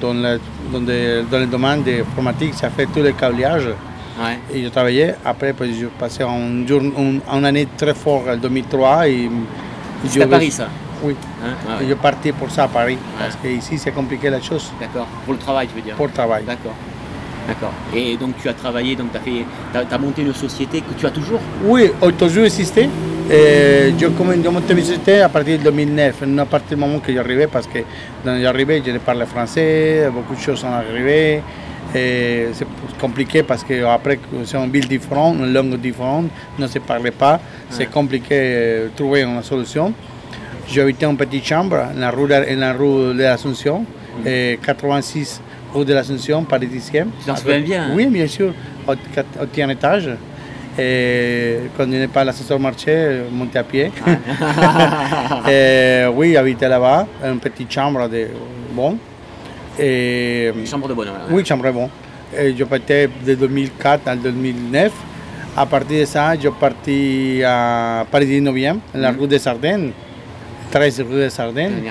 dans, 0.00 0.14
le, 0.14 0.40
dans, 0.72 0.80
dans 0.80 1.38
le 1.38 1.46
domaine 1.46 1.82
de 1.82 1.98
l'informatique, 1.98 2.54
ça 2.54 2.70
fait 2.70 2.86
tout 2.86 3.00
le 3.00 3.12
câblage. 3.12 3.68
Et 4.52 4.62
j'ai 4.62 4.70
travaillé. 4.70 5.10
Après, 5.24 5.54
j'ai 5.60 5.86
passé 5.98 6.22
un 6.22 6.66
jour, 6.66 6.80
une 6.80 7.44
année 7.44 7.66
très 7.76 7.94
forte 7.94 8.28
en 8.28 8.36
2003. 8.36 9.08
Et 9.08 9.28
c'est 10.08 10.22
à 10.22 10.26
Paris, 10.26 10.50
ça 10.50 10.68
Oui. 11.02 11.14
Hein? 11.44 11.54
Ah 11.68 11.78
je 11.86 11.94
partais 11.94 12.32
pour 12.32 12.50
ça 12.50 12.64
à 12.64 12.68
Paris. 12.68 12.98
Parce 13.18 13.36
qu'ici, 13.36 13.78
c'est 13.78 13.92
compliqué 13.92 14.30
la 14.30 14.40
chose. 14.40 14.70
D'accord. 14.80 15.06
Pour 15.24 15.34
le 15.34 15.38
travail, 15.38 15.68
tu 15.68 15.74
veux 15.74 15.82
dire 15.82 15.94
Pour 15.96 16.06
le 16.06 16.12
travail. 16.12 16.44
D'accord. 16.44 16.74
D'accord. 17.46 17.72
Et 17.94 18.16
donc 18.16 18.34
tu 18.40 18.48
as 18.48 18.54
travaillé, 18.54 18.96
donc 18.96 19.08
tu 19.12 19.44
as, 19.74 19.94
as, 19.94 19.98
monté 19.98 20.22
une 20.22 20.32
société 20.32 20.80
que 20.80 20.94
tu 20.98 21.06
as 21.06 21.10
toujours 21.10 21.40
Oui, 21.62 21.90
j'ai 22.02 22.12
toujours 22.12 22.44
existé. 22.44 22.88
Et 23.30 23.92
je, 23.98 23.98
j'ai 23.98 24.48
monté 24.50 24.72
une 24.72 24.80
société 24.80 25.20
à 25.20 25.28
partir 25.28 25.58
de 25.58 25.64
2009, 25.64 26.22
à 26.38 26.44
partir 26.46 26.76
du 26.76 26.82
moment 26.82 26.98
que 27.00 27.12
j'arrivais, 27.12 27.46
parce 27.46 27.66
que 27.66 27.78
quand 28.24 28.38
j'arrivais, 28.40 28.82
je 28.84 28.96
parlais 28.98 29.26
français, 29.26 30.08
beaucoup 30.12 30.34
de 30.34 30.40
choses 30.40 30.60
sont 30.60 30.68
arrivées. 30.72 31.42
C'est 31.94 32.66
compliqué 33.00 33.44
parce 33.44 33.62
qu'après, 33.62 34.18
c'est 34.44 34.56
une 34.56 34.70
ville 34.70 34.88
différente, 34.88 35.36
une 35.38 35.52
langue 35.52 35.76
différente, 35.80 36.26
ne 36.58 36.66
se 36.66 36.80
parlait 36.80 37.12
pas. 37.12 37.40
C'est 37.70 37.86
compliqué 37.86 38.34
de 38.34 38.90
trouver 38.96 39.22
une 39.22 39.42
solution. 39.42 39.92
J'habitais 40.68 41.06
en 41.06 41.14
petite 41.14 41.44
chambre 41.44 41.76
dans 41.94 42.00
la 42.00 42.10
rue, 42.10 42.26
la 42.26 42.72
rue 42.72 43.14
de 43.14 43.22
l'Assomption, 43.22 43.84
86 44.24 45.40
rue 45.72 45.84
de 45.84 45.94
l'Ascension, 45.94 46.42
parisien. 46.42 47.06
Tu 47.20 47.26
t'en 47.26 47.36
souviens 47.36 47.60
bien 47.60 47.82
hein? 47.84 47.92
Oui, 47.94 48.06
bien 48.06 48.26
sûr, 48.26 48.52
au, 48.88 48.92
au 48.92 49.70
étage. 49.70 50.10
Et 50.76 51.58
quand 51.76 51.84
il 51.84 52.00
n'est 52.00 52.08
pas 52.08 52.24
l'ascenseur 52.24 52.58
marché, 52.58 53.22
monter 53.30 53.60
à 53.60 53.62
pied. 53.62 53.92
et, 55.48 56.04
oui, 56.12 56.36
habiter 56.36 56.66
là-bas, 56.66 57.06
une 57.24 57.38
petite 57.38 57.70
chambre 57.70 58.08
de 58.08 58.26
bon. 58.72 58.98
Et, 59.78 60.52
chambre 60.66 60.88
de 60.88 60.94
bonne. 60.94 61.08
Oui, 61.30 61.44
chambre 61.44 61.64
de 61.64 61.70
bon. 61.70 61.90
Et 62.36 62.54
je 62.56 62.64
partais 62.64 63.08
de 63.24 63.34
2004 63.34 64.08
à 64.08 64.16
2009. 64.16 64.92
À 65.56 65.66
partir 65.66 66.00
de 66.00 66.04
ça, 66.04 66.34
je 66.40 66.48
partis 66.48 67.42
à 67.44 68.04
Paris 68.10 68.40
9e, 68.40 68.78
la 68.94 69.10
rue 69.12 69.28
des 69.28 69.46
Ardennes, 69.46 69.92
13 70.70 71.00
rue 71.02 71.20
des 71.20 71.40
Ardennes. 71.40 71.82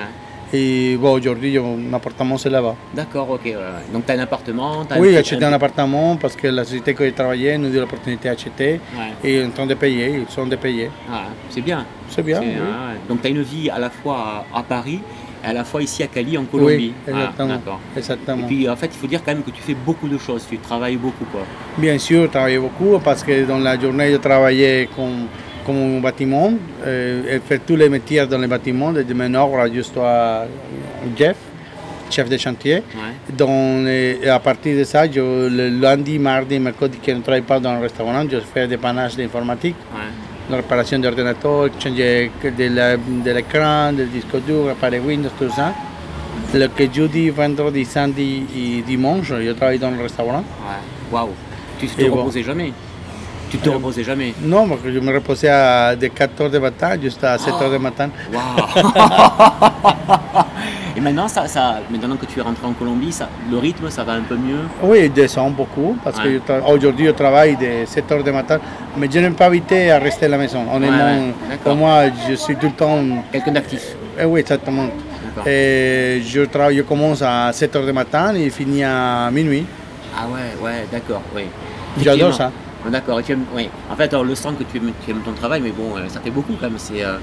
Et 0.56 0.98
bon, 0.98 1.14
aujourd'hui, 1.14 1.58
mon 1.58 1.92
appartement, 1.94 2.38
c'est 2.38 2.52
là-bas. 2.52 2.76
D'accord, 2.94 3.28
ok. 3.32 3.52
Donc, 3.92 4.06
tu 4.06 4.12
as 4.12 4.16
un 4.16 4.20
appartement 4.20 4.86
as 4.88 5.00
Oui, 5.00 5.10
j'ai 5.12 5.18
acheté 5.18 5.44
un... 5.44 5.52
appartement 5.52 6.16
parce 6.16 6.36
que 6.36 6.48
la 6.48 6.64
société 6.64 6.94
que 6.94 7.04
j'ai 7.04 7.12
travaillé 7.12 7.58
nous 7.58 7.70
dit 7.70 7.80
l'opportunité 7.80 8.30
d'acheter. 8.30 8.80
Et 9.24 9.38
ils 9.38 9.46
sont 9.46 9.48
en 9.48 9.52
train 9.52 9.66
de 9.66 9.74
payer, 9.74 10.20
ils 10.20 10.32
sont 10.32 10.46
de 10.46 10.56
payer. 10.56 10.92
Ah, 11.12 11.24
c'est 11.50 11.62
bien. 11.62 11.84
C'est 12.08 12.22
bien. 12.22 12.40
Oui. 12.40 12.54
Donc, 13.10 13.22
tu 13.22 13.28
as 13.28 13.32
une 13.32 13.42
vie 13.42 13.72
à 13.72 13.80
la 13.80 13.90
fois 13.90 14.46
à, 14.54 14.62
Paris 14.62 15.00
et 15.44 15.48
à 15.48 15.54
la 15.54 15.64
fois 15.64 15.82
ici 15.82 16.04
à 16.04 16.08
Cali, 16.08 16.38
en 16.38 16.44
Colombie. 16.44 16.94
Oui, 17.08 17.14
exactement. 17.14 17.80
exactement. 17.98 18.44
Et 18.44 18.48
puis, 18.48 18.70
en 18.70 18.76
fait, 18.76 18.92
il 18.94 18.98
faut 19.00 19.08
dire 19.08 19.24
quand 19.26 19.34
même 19.34 19.42
que 19.44 19.50
tu 19.50 19.62
fais 19.64 19.74
beaucoup 19.74 20.08
de 20.08 20.20
choses. 20.20 20.46
Tu 20.48 20.60
travailles 20.60 20.98
beaucoup, 20.98 21.26
quoi. 21.32 21.42
Bien 21.80 21.98
sûr, 21.98 22.24
je 22.24 22.28
travaille 22.28 22.60
beaucoup 22.60 23.00
parce 23.04 23.24
que 23.24 23.44
dans 23.46 23.58
la 23.58 23.80
journée, 23.80 24.12
je 24.12 24.18
travaillais 24.18 24.88
comme 24.96 25.26
comme 25.66 25.98
un 25.98 26.00
bâtiment 26.00 26.52
euh, 26.86 27.36
et 27.36 27.40
faire 27.40 27.60
tous 27.66 27.76
les 27.76 27.90
métiers 27.90 28.26
dans 28.26 28.38
le 28.38 28.48
bâtiment, 28.48 28.92
de 28.92 29.14
menor 29.14 29.68
jusqu'à 29.74 30.46
Jeff, 31.18 31.38
chef 32.10 32.30
de 32.30 32.38
chantier. 32.38 32.84
Donc, 33.38 33.88
et 33.88 34.30
à 34.30 34.40
partir 34.40 34.78
de 34.78 34.84
ça, 34.84 35.10
je, 35.10 35.20
le 35.50 35.70
lundi, 35.70 36.20
mardi, 36.20 36.60
mercredi, 36.60 36.98
qui 37.00 37.14
ne 37.14 37.22
travaille 37.22 37.42
pas 37.42 37.60
dans 37.60 37.74
le 37.76 37.82
restaurant, 37.82 38.24
je 38.30 38.40
fais 38.40 38.68
des 38.68 38.78
panaches 38.78 39.16
d'informatique, 39.16 39.76
la 40.50 40.58
réparation 40.58 41.00
d'ordinateurs, 41.00 41.70
changer 41.80 42.30
de 42.44 43.32
l'écran, 43.32 43.94
du 43.94 44.06
disque 44.06 44.36
dur, 44.46 44.66
réparer 44.68 45.00
Windows, 45.00 45.30
tout 45.40 45.50
ça. 45.50 45.74
Le 46.54 46.68
que 46.68 46.92
jeudi, 46.92 47.30
vendredi, 47.30 47.86
samedi 47.86 48.44
et 48.56 48.82
dimanche, 48.82 49.34
je 49.42 49.52
travaille 49.54 49.80
dans 49.80 49.92
le 49.92 50.02
restaurant. 50.04 50.44
Waouh! 51.12 51.30
Tu 51.80 51.86
ne 51.86 51.92
te 51.92 52.10
reposais 52.12 52.44
jamais 52.44 52.72
tu 53.54 53.60
te 53.60 53.70
reposais 53.70 54.04
jamais 54.04 54.34
Non, 54.42 54.68
je 54.84 54.98
me 55.00 55.14
reposais 55.14 55.50
à 55.50 55.96
de 55.96 56.08
4 56.08 56.44
h 56.44 56.50
du 56.52 56.60
matin 56.60 56.98
jusqu'à 57.00 57.38
7 57.38 57.54
h 57.54 57.72
du 57.72 57.78
matin. 57.78 58.10
Wow. 58.34 58.40
maintenant, 61.02 61.28
ça, 61.28 61.48
ça, 61.48 61.76
maintenant 61.92 62.16
que 62.16 62.26
tu 62.26 62.40
es 62.40 62.42
rentré 62.42 62.66
en 62.66 62.74
Colombie, 62.74 63.12
ça, 63.12 63.30
le 63.52 63.58
rythme, 63.60 63.92
ça 63.92 64.04
va 64.04 64.14
un 64.14 64.22
peu 64.22 64.36
mieux? 64.36 64.62
Oui, 64.82 65.02
il 65.04 65.14
descend 65.14 65.54
beaucoup 65.54 65.96
parce 66.04 66.18
Ouais. 66.18 66.40
qu'aujourd'hui, 66.48 67.06
je 67.08 67.12
travaille 67.12 67.56
de 67.56 67.86
7 67.86 68.12
heures 68.12 68.24
du 68.24 68.32
matin, 68.32 68.58
mais 68.98 69.08
je 69.12 69.20
n'ai 69.20 69.30
pas 69.30 69.46
invité 69.48 69.92
à 69.92 70.00
rester 70.00 70.26
à 70.26 70.30
la 70.30 70.38
maison. 70.40 70.64
Ouais, 70.80 70.88
pour 71.64 71.76
moi, 71.76 72.06
je 72.28 72.34
suis 72.34 72.56
tout 72.56 72.68
le 72.68 72.72
temps. 72.74 72.98
Quelqu'un 73.32 73.52
d'actif 73.52 73.96
Eh 74.20 74.26
oui, 74.26 74.40
exactement. 74.40 74.88
Et 75.46 76.22
je, 76.26 76.42
travaille, 76.42 76.78
je 76.78 76.82
commence 76.82 77.22
à 77.22 77.52
7 77.54 77.76
heures 77.76 77.86
du 77.86 77.94
matin 77.94 78.34
et 78.34 78.50
finis 78.50 78.84
à 78.84 79.30
minuit. 79.32 79.66
Ah 80.18 80.26
ouais, 80.28 80.66
ouais, 80.66 80.88
d'accord, 80.92 81.22
oui. 81.36 81.44
J'adore 82.02 82.34
ça. 82.34 82.52
Ah, 82.86 82.90
D'accord, 82.90 83.20
et 83.20 83.24
tu 83.24 83.32
aimes, 83.32 83.46
oui. 83.56 83.70
En 83.92 83.96
fait, 83.96 84.12
alors, 84.14 84.26
le 84.26 84.36
sens 84.36 84.54
que 84.58 84.64
tu 84.64 84.78
aimes, 84.78 84.92
tu 85.06 85.12
aimes 85.12 85.22
ton 85.26 85.32
travail, 85.32 85.62
mais 85.64 85.72
bon, 85.72 85.96
euh, 85.98 86.02
ça 86.10 86.20
fait 86.20 86.30
beaucoup 86.32 86.54
quand 86.60 86.68
même. 86.70 86.78
C'est, 86.78 87.04
euh, 87.04 87.18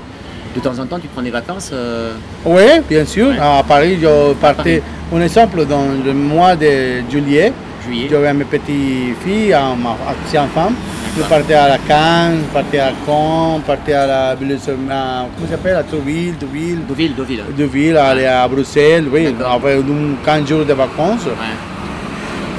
de 0.54 0.60
temps 0.60 0.78
en 0.78 0.86
temps, 0.86 0.98
tu 0.98 1.08
prends 1.08 1.22
des 1.22 1.30
vacances. 1.30 1.70
euh, 1.72 2.14
Oui, 2.44 2.62
bien 2.88 3.04
sûr. 3.04 3.28
Ouais. 3.28 3.38
À 3.38 3.62
Paris, 3.66 3.98
je 4.00 4.32
partais. 4.34 4.82
Un 5.14 5.20
exemple, 5.20 5.64
dans 5.66 5.84
le 6.04 6.12
mois 6.14 6.54
de 6.56 7.00
juillet, 7.10 7.52
juillet. 7.84 8.08
j'avais 8.10 8.32
mes 8.32 8.44
petites 8.44 9.16
filles, 9.24 9.52
à 9.52 9.74
ma 9.76 9.90
à- 9.90 10.42
enfants. 10.44 10.72
Je 11.16 11.22
partais 11.24 11.54
à 11.54 11.68
la 11.68 11.78
Cannes, 11.78 12.38
je 12.48 12.52
partais 12.54 12.78
à 12.78 12.92
Caen, 13.04 13.58
je 13.58 13.62
partais 13.66 13.92
à 13.92 14.06
la 14.06 14.30
à- 14.30 14.36
comment 14.36 15.50
s'appelle, 15.50 15.74
à 15.76 15.82
Trouville, 15.82 16.34
Deauville, 16.38 16.86
Deauville, 16.88 17.14
Deauville. 17.16 17.42
Deauville, 17.58 17.96
aller 17.96 18.26
à 18.26 18.46
Bruxelles, 18.46 19.06
oui, 19.12 19.26
un 19.26 20.24
15 20.24 20.48
jours 20.48 20.64
de 20.64 20.72
vacances. 20.72 21.26
Ouais. 21.26 21.69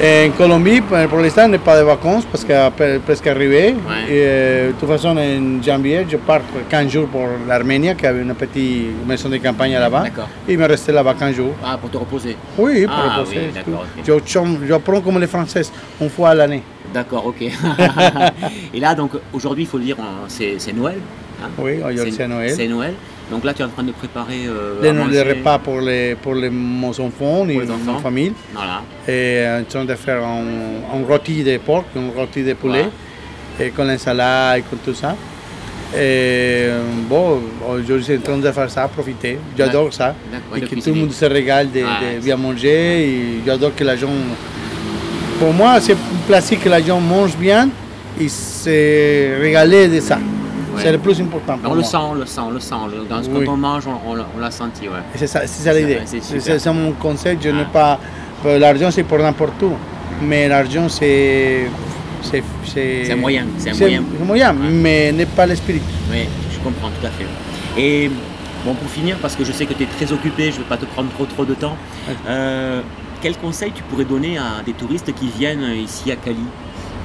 En 0.04 0.32
Colombie, 0.36 0.82
pour 0.82 0.98
pour 1.10 1.20
l'instant, 1.20 1.44
il 1.46 1.50
n'y 1.50 1.56
a 1.58 1.60
pas 1.60 1.78
de 1.78 1.84
vacances 1.84 2.26
parce 2.26 2.44
que 2.44 2.52
est 2.54 3.00
presque 3.06 3.28
arrivé. 3.28 3.76
Ouais. 3.88 4.10
Et, 4.10 4.68
de 4.70 4.72
toute 4.80 4.90
façon, 4.90 5.16
en 5.16 5.62
janvier, 5.62 6.08
je 6.10 6.18
pars 6.18 6.40
pour 6.42 6.68
15 6.68 6.90
jours 6.90 7.08
pour 7.08 7.28
l'Arménie, 7.48 7.96
qui 7.96 8.08
avait 8.08 8.24
une 8.24 8.34
petite 8.34 9.06
maison 9.08 9.30
de 9.30 9.38
campagne 9.38 9.74
là-bas. 9.74 10.06
Il 10.50 10.58
me 10.58 10.66
restait 10.66 10.92
là-bas 10.92 11.14
15 11.20 11.36
jours. 11.36 11.54
Ah, 11.64 11.78
pour 11.80 11.92
te 11.92 11.98
reposer. 11.98 12.36
Oui, 12.58 12.88
pour 12.88 12.96
Ah, 12.98 13.18
reposer. 13.20 13.38
oui, 13.46 13.52
d'accord, 13.54 13.86
ok. 13.96 14.04
Je 14.64 14.68
J'apprends 14.68 15.02
comme 15.02 15.20
les 15.20 15.28
Français, 15.28 15.62
une 16.02 16.10
fois 16.10 16.30
à 16.30 16.34
l'année. 16.36 16.64
D'accord, 16.92 17.28
ok. 17.28 17.42
et 18.74 18.80
là, 18.80 18.96
donc, 18.96 19.12
aujourd'hui, 19.32 19.66
il 19.66 19.68
faut 19.68 19.78
le 19.78 19.84
dire, 19.84 19.98
on- 20.00 20.28
c'est, 20.28 20.56
c'est 20.58 20.74
Noël. 20.74 20.98
hein. 21.44 21.50
Oui, 21.60 21.74
aujourd'hui 21.78 22.12
c'est 22.12 22.28
Noël. 22.28 22.54
C'est 22.56 22.68
Noël. 22.68 22.94
Donc 23.32 23.44
là, 23.46 23.54
tu 23.54 23.62
es 23.62 23.66
en 23.66 23.70
train 23.70 23.84
de 23.84 23.94
préparer 23.94 24.42
euh, 24.48 24.82
Les, 24.82 24.92
les 25.12 25.24
repas 25.24 25.58
pour, 25.58 25.80
les, 25.82 26.16
pour 26.22 26.36
les, 26.36 26.50
mes 26.50 26.88
enfants 27.00 27.48
et 27.48 27.58
enfants. 27.62 27.94
ma 27.94 28.00
famille. 28.00 28.34
Voilà. 28.54 28.82
Et 29.08 29.44
en 29.62 29.64
train 29.64 29.86
de 29.86 29.96
faire 29.96 30.22
un, 30.24 30.44
un 31.00 31.06
rôti 31.08 31.42
de 31.44 31.58
porc, 31.58 31.86
un 31.98 32.12
rôti 32.20 32.44
de 32.44 32.54
poulet, 32.54 32.88
et 33.60 33.70
con 33.70 33.86
l'insalade 33.86 34.60
et 34.60 34.76
tout 34.86 34.94
ça. 34.94 35.16
Et 35.98 36.68
bon, 37.10 37.42
aujourd'hui, 37.68 37.98
je 38.00 38.04
suis 38.04 38.18
en 38.18 38.22
train 38.22 38.38
de 38.38 38.52
faire 38.52 38.70
ça, 38.70 38.88
profiter. 38.88 39.38
J'adore 39.58 39.94
ça. 39.94 40.14
Et 40.56 40.62
que 40.62 40.76
tout 40.76 40.94
le 40.94 41.00
monde 41.02 41.12
se 41.12 41.26
régale 41.26 41.72
de, 41.72 41.80
de 41.80 41.84
Ouais. 41.84 42.20
bien 42.22 42.38
manger. 42.38 43.08
Et 43.10 43.42
j'adore 43.46 43.74
que 43.76 43.84
la 43.84 43.96
gens. 43.96 44.10
Pour 45.40 45.54
moi, 45.54 45.80
c'est 45.82 45.94
un 45.94 45.98
plaisir 46.28 46.60
que 46.64 46.70
la 46.70 46.82
gens 46.82 47.00
mange 47.00 47.36
bien 47.36 47.68
et 48.20 48.30
se 48.30 49.42
régaler 49.42 49.88
de 49.88 50.00
ça. 50.00 50.20
Ouais. 50.76 50.82
C'est 50.84 50.92
le 50.92 50.98
plus 51.00 51.20
important. 51.22 51.58
Pour 51.58 51.72
On 51.72 51.76
le 51.76 51.84
sent, 51.84 51.98
on 51.98 52.14
le 52.14 52.26
sent, 52.26 52.42
on 52.42 52.50
le 52.52 52.60
sent. 52.60 52.76
Dans, 53.10 53.20
Oui. 53.22 53.46
Quand 53.46 53.54
on 53.54 53.58
mange, 53.58 53.88
on, 53.88 54.10
on 54.10 54.16
l'a- 54.16 54.28
on 54.36 54.40
l'a 54.40 54.52
senti, 54.52 54.88
ouais. 54.88 54.96
C'est 55.16 55.28
ça, 55.28 55.42
c'est 55.46 55.64
ça 55.64 55.74
l'idée. 55.74 56.00
c'est 56.06 56.74
mon 56.74 56.92
conseil. 56.94 57.38
Je 57.42 57.50
n'ai 57.50 57.66
pas. 57.66 58.00
L'argent, 58.46 58.90
c'est 58.92 59.04
pour 59.04 59.20
n'importe 59.20 59.62
où. 59.64 59.74
Mais 60.22 60.48
l'argent, 60.48 60.88
c'est. 60.90 61.68
C'est 62.22 63.16
moyen, 63.16 63.46
c'est 63.58 63.78
moyen. 63.78 64.04
moyen, 64.24 64.52
Ouais. 64.52 64.70
mais 64.72 65.12
n'est 65.12 65.26
pas 65.26 65.46
l'esprit. 65.46 65.82
Oui, 66.12 66.26
je 66.54 66.60
comprends 66.60 66.90
tout 66.90 67.06
à 67.06 67.10
fait. 67.10 67.26
Et 67.82 68.10
bon, 68.64 68.74
pour 68.76 68.90
finir, 68.90 69.18
parce 69.22 69.36
que 69.36 69.44
je 69.44 69.52
sais 69.52 69.66
que 69.66 69.74
tu 69.74 69.84
es 69.84 69.88
très 69.88 70.12
occupé, 70.14 70.52
je 70.52 70.58
ne 70.58 70.64
vais 70.64 70.70
pas 70.70 70.78
te 70.78 70.86
prendre 70.86 71.10
trop 71.12 71.26
trop 71.26 71.46
de 71.46 71.56
temps, 71.56 71.76
euh, 72.28 72.82
quel 73.22 73.36
conseil 73.38 73.72
tu 73.74 73.82
pourrais 73.84 74.06
donner 74.06 74.38
à 74.38 74.62
des 74.66 74.74
touristes 74.74 75.12
qui 75.16 75.28
viennent 75.36 75.64
ici 75.84 76.12
à 76.12 76.16
Cali? 76.16 76.38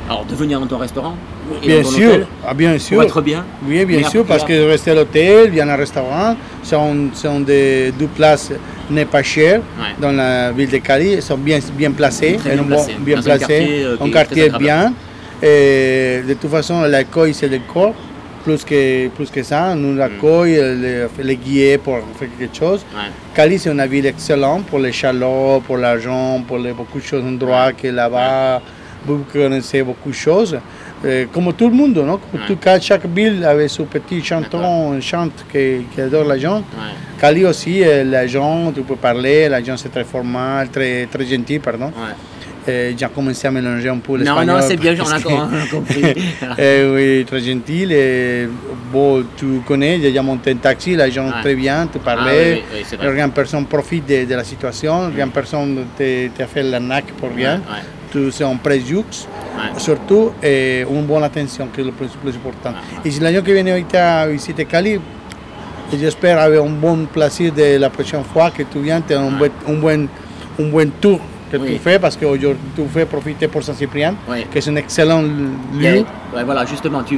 Alors, 0.08 0.24
de 0.24 0.34
venir 0.36 0.60
dans 0.60 0.66
ton 0.68 0.78
restaurant 0.78 1.16
et 1.62 1.66
Bien 1.66 1.76
dans 1.78 1.82
ton 1.82 1.88
sûr, 1.90 2.08
hôtel, 2.10 2.26
ah, 2.46 2.54
bien 2.54 2.72
pour 2.72 2.80
sûr. 2.80 3.02
être 3.02 3.20
bien 3.22 3.44
Oui, 3.66 3.84
bien 3.84 4.08
sûr, 4.08 4.20
après, 4.20 4.36
parce 4.38 4.44
que 4.44 4.68
rester 4.68 4.92
à 4.92 4.94
l'hôtel, 4.94 5.50
bien 5.50 5.68
un 5.68 5.76
restaurant, 5.76 6.36
sont, 6.62 7.08
sont 7.12 7.40
des 7.40 7.92
deux 7.98 8.06
places 8.06 8.52
n'est 8.88 9.04
pas 9.04 9.18
Ouais. 9.18 9.56
dans 9.98 10.12
la 10.12 10.52
ville 10.52 10.70
de 10.70 10.78
Cali, 10.78 11.14
ils 11.14 11.22
sont 11.22 11.36
bien, 11.36 11.58
bien 11.72 11.90
placés, 11.90 12.36
Très 12.38 12.54
bien 12.54 12.62
placés, 12.64 12.94
bien 13.00 13.18
un 13.18 13.22
quartier, 13.22 13.82
euh, 13.84 13.96
un 14.00 14.10
quartier 14.10 14.50
bien. 14.58 14.92
Et 15.42 16.20
de 16.26 16.34
toute 16.34 16.50
façon, 16.50 16.82
l'accueil, 16.82 17.34
c'est 17.34 17.48
le 17.48 17.58
corps, 17.72 17.94
plus 18.44 18.64
que, 18.64 19.08
plus 19.08 19.28
que 19.28 19.42
ça. 19.42 19.74
Nous, 19.74 19.92
Mm. 19.92 19.98
l'accueil, 19.98 20.52
les, 20.54 21.06
les 21.24 21.36
guider 21.36 21.78
pour 21.78 21.98
faire 22.16 22.28
quelque 22.38 22.56
chose. 22.56 22.84
Ouais. 22.94 23.10
Cali, 23.34 23.58
c'est 23.58 23.70
une 23.70 23.84
ville 23.86 24.06
excellente 24.06 24.66
pour 24.66 24.78
les 24.78 24.92
chaleurs, 24.92 25.60
pour 25.62 25.78
l'argent, 25.78 26.42
pour 26.46 26.58
les, 26.58 26.72
beaucoup 26.72 26.98
de 27.00 27.04
choses, 27.04 27.24
un 27.26 27.32
droit 27.32 27.72
que 27.72 27.88
là-bas, 27.88 28.62
vous 29.06 29.24
connaissez 29.32 29.82
beaucoup 29.82 30.10
de 30.10 30.14
choses. 30.14 30.58
Euh, 31.04 31.26
comme 31.32 31.52
tout 31.52 31.68
le 31.68 31.74
monde, 31.74 31.96
non? 31.98 32.18
Comme 32.18 32.40
tout 32.46 32.56
cas, 32.56 32.80
chaque 32.80 33.06
ville 33.06 33.44
avait 33.44 33.68
son 33.68 33.84
petit 33.84 34.22
chanton, 34.24 34.92
un 34.92 35.00
chant 35.00 35.28
qui, 35.52 35.84
qui 35.94 36.00
adore 36.00 36.24
la 36.24 36.38
gente. 36.38 36.64
Ouais. 36.74 36.94
Cali 37.20 37.44
aussi, 37.44 37.82
euh, 37.84 38.02
la 38.04 38.26
gente, 38.26 38.74
tu 38.74 38.80
peux 38.82 38.96
parler, 38.96 39.48
la 39.48 39.62
gente 39.62 39.78
c'est 39.78 39.90
très 39.92 40.04
formal, 40.04 40.68
très, 40.70 41.06
très 41.06 41.24
gentil, 41.26 41.58
pardon. 41.58 41.86
Ouais. 41.86 42.14
J'ai 42.68 43.06
commencé 43.14 43.46
à 43.46 43.52
mélanger 43.52 43.88
un 43.90 43.98
peu 43.98 44.14
Non, 44.14 44.18
l'espagnol. 44.18 44.56
non, 44.56 44.60
c'est 44.66 44.76
bien, 44.76 44.92
on 44.98 45.06
a, 45.06 45.10
parce 45.10 45.22
que- 45.22 45.28
on 45.28 45.62
a 45.62 45.66
compris. 45.70 46.02
Eh 46.58 46.84
oui, 46.92 47.24
très 47.24 47.38
gentil. 47.40 47.86
Et, 47.92 48.48
bon, 48.92 49.22
tu 49.36 49.60
connais, 49.64 50.00
j'ai 50.00 50.08
déjà 50.08 50.22
monté 50.22 50.50
un 50.50 50.56
taxi, 50.56 50.96
la 50.96 51.08
gens 51.08 51.26
Ouais. 51.28 51.42
très 51.42 51.54
bien, 51.54 51.86
tu 51.86 51.98
Ah, 52.00 52.04
parlais. 52.04 52.54
oui, 52.54 52.78
oui, 52.78 52.84
c'est 52.84 52.96
rien 53.00 53.28
personne 53.28 53.66
profite 53.66 54.08
de, 54.08 54.24
de 54.24 54.34
la 54.34 54.42
situation, 54.42 55.12
rien 55.14 55.28
personne 55.28 55.84
te 55.96 56.28
fait 56.52 56.62
l'arnaque 56.64 57.12
pour 57.18 57.30
rien. 57.32 57.58
Ouais, 57.58 57.82
C'est 58.30 58.44
un 58.44 58.56
préjux. 58.56 58.96
ouais. 58.96 59.78
Surtout, 59.78 60.32
eh, 60.42 60.84
une 60.88 61.04
bonne 61.06 61.22
attention, 61.24 61.68
qui 61.72 61.80
est 61.80 61.84
le 61.84 61.92
plus, 61.92 62.08
plus 62.08 62.34
important. 62.34 62.72
Ah, 62.76 63.00
Et 63.04 63.10
si 63.10 63.20
l'année 63.20 63.42
qui 63.42 63.52
vient 63.52 63.76
à 63.94 64.26
visiter 64.28 64.64
Cali, 64.64 64.98
j'espère 65.92 66.38
avoir 66.40 66.64
un 66.66 66.70
bon 66.70 67.06
plaisir 67.06 67.52
de 67.52 67.76
la 67.78 67.90
prochaine 67.90 68.24
fois 68.24 68.50
que 68.50 68.62
tu 68.64 68.78
viens, 68.80 69.00
tu 69.00 69.14
as 69.14 69.20
un, 69.20 69.28
Ah. 69.28 69.38
bon, 69.38 69.50
un, 69.68 69.74
bon, 69.74 70.08
un 70.60 70.68
bon 70.70 70.90
tour 71.00 71.20
que 71.50 71.56
Oui. 71.56 71.72
tu 71.74 71.78
fais, 71.78 71.98
parce 71.98 72.16
qu'aujourd'hui 72.16 72.56
tu 72.74 72.82
fais 72.92 73.04
profiter 73.06 73.48
pour 73.48 73.62
Saint-Cyprien, 73.62 74.14
Oui. 74.28 74.44
que 74.52 74.60
c'est 74.60 74.70
un 74.70 74.76
excellent 74.76 75.22
lieu. 75.22 76.04
voilà, 76.44 76.64
justement, 76.66 77.02
tu, 77.02 77.16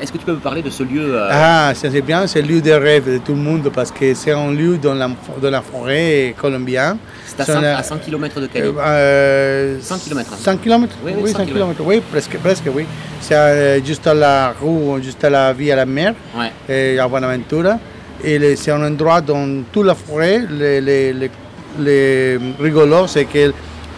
est-ce 0.00 0.12
que 0.12 0.18
tu 0.18 0.24
peux 0.24 0.32
me 0.32 0.38
parler 0.38 0.62
de 0.62 0.70
ce 0.70 0.82
lieu 0.82 1.14
euh, 1.14 1.28
Ah, 1.30 1.72
Saint-Cyprien, 1.74 2.26
c'est 2.26 2.42
le 2.42 2.48
lieu 2.48 2.60
de 2.60 2.70
rêve 2.72 3.12
de 3.14 3.18
tout 3.18 3.32
le 3.34 3.40
monde, 3.40 3.70
parce 3.74 3.90
que 3.90 4.14
c'est 4.14 4.32
un 4.32 4.50
lieu 4.52 4.76
dans 4.78 4.94
la, 4.94 5.08
dans 5.40 5.50
la 5.50 5.62
forêt 5.62 6.34
colombienne. 6.40 6.96
C'est 7.26 7.40
à 7.40 7.44
C'est 7.46 7.52
100, 7.52 7.58
un- 7.58 7.74
à 7.76 7.82
100 7.82 7.96
km 7.98 8.40
de 8.40 8.46
Cali. 8.46 8.68
Euh, 8.78 9.78
100 9.80 9.98
kilomètres. 9.98 10.34
100 10.36 10.56
km 10.58 10.94
Oui, 11.04 11.12
Oui, 11.16 11.20
oui, 11.24 11.30
100 11.30 11.38
100 11.38 11.46
km. 11.46 11.82
Oui, 11.84 12.02
presque, 12.10 12.36
presque, 12.38 12.64
oui. 12.74 12.84
C'est 13.20 13.34
euh, 13.34 13.82
juste 13.82 14.06
à 14.06 14.14
la 14.14 14.54
rue, 14.60 15.02
juste 15.02 15.24
à 15.24 15.30
la 15.30 15.52
vie 15.52 15.70
à 15.72 15.76
la 15.76 15.86
mer, 15.86 16.14
Ouais. 16.36 16.50
et 16.68 16.98
à 16.98 17.08
Buenaventura. 17.08 17.78
Et 18.24 18.54
c'est 18.56 18.70
un 18.70 18.84
endroit 18.86 19.20
dans 19.20 19.62
toute 19.72 19.86
la 19.86 19.94
forêt. 19.94 20.40
Le, 20.48 20.78
le, 20.80 21.12
le- 21.20 21.30
le 21.78 22.38
rigolo, 22.60 23.06
c'est 23.06 23.24
que 23.24 23.52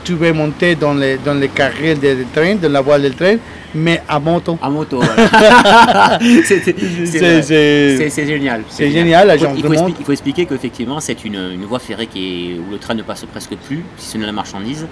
tu 0.04 0.14
peux 0.16 0.32
monter 0.32 0.74
dans 0.74 0.92
les, 0.94 1.16
dans 1.18 1.34
les 1.34 1.48
carrils 1.48 1.98
de 1.98 2.24
train, 2.34 2.56
dans 2.56 2.70
la 2.70 2.82
voie 2.82 2.98
del 2.98 3.14
train, 3.14 3.36
mais 3.74 4.02
à 4.06 4.18
moto. 4.20 4.58
En 4.60 4.70
moto, 4.70 5.00
voilà. 5.02 6.18
C'est- 6.44 8.26
génial. 8.26 8.62
c'est 8.68 8.90
génial, 8.90 9.26
la 9.28 9.34
Il 9.36 9.40
faut- 9.40 9.46
il 9.56 9.62
faut, 9.78 9.88
il 10.08 10.12
expliquer 10.12 10.44
qu'effectivement, 10.46 11.00
c'est 11.00 11.24
une, 11.24 11.36
une 11.54 11.64
voie 11.64 11.78
ferrée 11.78 12.06
qui 12.06 12.52
est, 12.52 12.58
où 12.58 12.70
le 12.70 12.78
train 12.78 12.94
ne 12.94 13.02
passe 13.02 13.24
presque 13.24 13.54
plus, 13.66 13.82
si 13.96 14.10
ce 14.10 14.18
n'est 14.18 14.26
la 14.26 14.32
marchandise. 14.32 14.86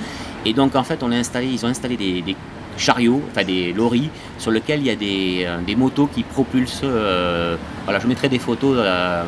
Et 0.46 0.52
donc, 0.54 0.74
en 0.74 0.82
fait, 0.82 0.98
on 1.02 1.12
a 1.12 1.16
installé, 1.16 1.46
ils 1.52 1.64
ont 1.64 1.68
installé 1.68 1.96
des, 1.96 2.22
des 2.22 2.34
chariots, 2.76 3.22
enfin 3.30 3.44
des 3.44 3.72
lorries, 3.72 4.10
sur 4.38 4.50
lesquels 4.50 4.80
il 4.80 4.86
y 4.86 4.90
a 4.90 4.96
des, 4.96 5.44
euh, 5.44 5.58
des 5.66 5.76
motos 5.76 6.06
qui 6.06 6.22
propulsent. 6.22 6.80
euh, 6.84 7.56
voilà, 7.84 7.98
je 7.98 8.06
mettrai 8.06 8.28
des 8.28 8.38
photos 8.38 8.76
euh, 8.78 9.22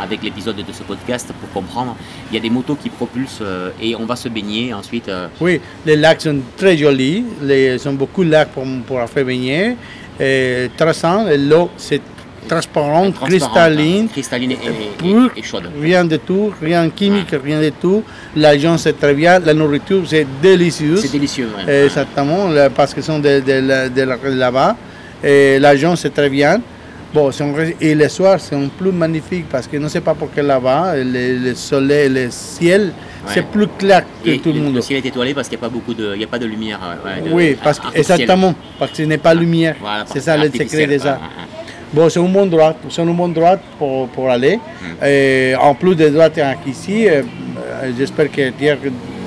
avec 0.00 0.22
l'épisode 0.22 0.56
de 0.56 0.72
ce 0.72 0.82
podcast 0.82 1.32
pour 1.40 1.50
comprendre. 1.50 1.96
Il 2.30 2.34
y 2.34 2.38
a 2.38 2.40
des 2.40 2.50
motos 2.50 2.76
qui 2.76 2.88
propulsent 2.88 3.42
et 3.80 3.94
on 3.96 4.06
va 4.06 4.16
se 4.16 4.28
baigner 4.28 4.72
ensuite. 4.72 5.10
Oui, 5.40 5.60
les 5.84 5.96
lacs 5.96 6.22
sont 6.22 6.40
très 6.56 6.76
jolis. 6.76 7.24
Les, 7.42 7.78
sont 7.78 7.94
beaucoup 7.94 8.24
de 8.24 8.30
lacs 8.30 8.50
pour, 8.50 8.64
pour 8.86 9.00
faire 9.08 9.24
baigner. 9.24 9.76
Et 10.20 10.70
très 10.76 10.94
sain. 10.94 11.26
L'eau, 11.36 11.70
c'est 11.76 12.00
transparent, 12.48 13.10
transparente, 13.12 13.28
cristalline. 13.30 14.04
hein, 14.06 14.12
cristalline 14.12 14.50
et, 14.52 14.54
et- 14.54 14.96
pure, 14.98 15.30
et 15.36 15.42
chaude. 15.42 15.70
Rien 15.80 16.04
de 16.04 16.16
tout, 16.16 16.52
rien 16.60 16.86
de 16.86 16.92
chimique, 16.98 17.34
rien 17.44 17.60
de 17.60 17.70
tout. 17.80 18.02
L'argent, 18.36 18.76
c'est 18.78 18.98
très 18.98 19.14
bien. 19.14 19.38
La 19.38 19.54
nourriture, 19.54 20.02
c'est 20.06 20.26
délicieux. 20.42 20.96
C'est 20.96 21.12
délicieux. 21.12 21.48
Euh, 21.68 21.84
Exactement, 21.86 22.48
parce 22.74 22.92
que 22.94 23.00
sont 23.02 23.18
de, 23.18 23.40
de, 23.40 23.88
de 23.88 24.28
de 24.30 24.34
là-bas. 24.38 24.76
Et 25.22 25.58
l'argent, 25.58 25.94
c'est 25.96 26.14
très 26.14 26.28
bien. 26.30 26.60
Bon, 27.14 27.30
et 27.80 27.94
le 27.94 28.06
soir, 28.10 28.38
c'est 28.38 28.54
un 28.54 28.68
plus 28.68 28.92
magnifique 28.92 29.46
parce 29.50 29.66
que 29.66 29.78
je 29.78 29.82
ne 29.82 29.88
sais 29.88 30.02
pas 30.02 30.12
pourquoi 30.14 30.42
là-bas, 30.42 30.92
le, 30.96 31.38
le 31.42 31.54
soleil, 31.54 32.10
le 32.10 32.28
ciel, 32.30 32.92
c'est 33.26 33.46
plus 33.46 33.66
clair 33.78 34.02
que 34.22 34.28
Et 34.28 34.38
tout 34.40 34.50
le 34.52 34.56
le, 34.58 34.64
monde. 34.66 34.74
le 34.74 34.82
ciel 34.82 34.98
est 35.02 35.08
étoilé 35.08 35.32
parce 35.32 35.48
qu'il 35.48 35.56
n'y 35.58 35.64
a 35.64 35.68
pas 35.68 35.72
beaucoup 35.72 35.94
de, 35.94 36.12
il 36.14 36.20
y 36.20 36.24
a 36.24 36.26
pas 36.26 36.38
de 36.38 36.44
lumière. 36.44 36.78
ouais, 37.02 37.22
de- 37.30 37.34
Oui, 37.34 37.56
parce 37.64 37.80
que, 37.80 37.86
exactement, 37.96 38.54
parce 38.78 38.90
que 38.90 38.98
ce 38.98 39.02
n'est 39.04 39.16
pas 39.16 39.32
lumière. 39.32 39.76
Voilà, 39.80 40.04
c'est 40.06 40.20
ça 40.20 40.36
le 40.36 40.44
secret 40.50 40.60
artificielle, 40.64 40.90
de 40.90 40.98
ouais, 41.94 42.00
ouais, 42.00 42.04
ouais. 42.04 42.04
Bon, 42.04 42.08
c'est 42.08 42.20
un 42.20 42.22
bon 42.24 42.46
droit, 42.46 42.74
c'est 42.90 43.02
un 43.02 43.06
bon 43.06 43.28
droit 43.28 43.56
pour, 43.78 44.08
pour 44.08 44.30
aller. 44.30 44.56
Mm. 44.56 45.04
Et 45.06 45.54
en 45.60 45.74
plus 45.74 45.94
des 45.94 46.10
droits 46.10 46.28
ici, 46.66 47.08
euh, 47.08 47.22
j'espère 47.98 48.30
que 48.30 48.50
dire 48.50 48.76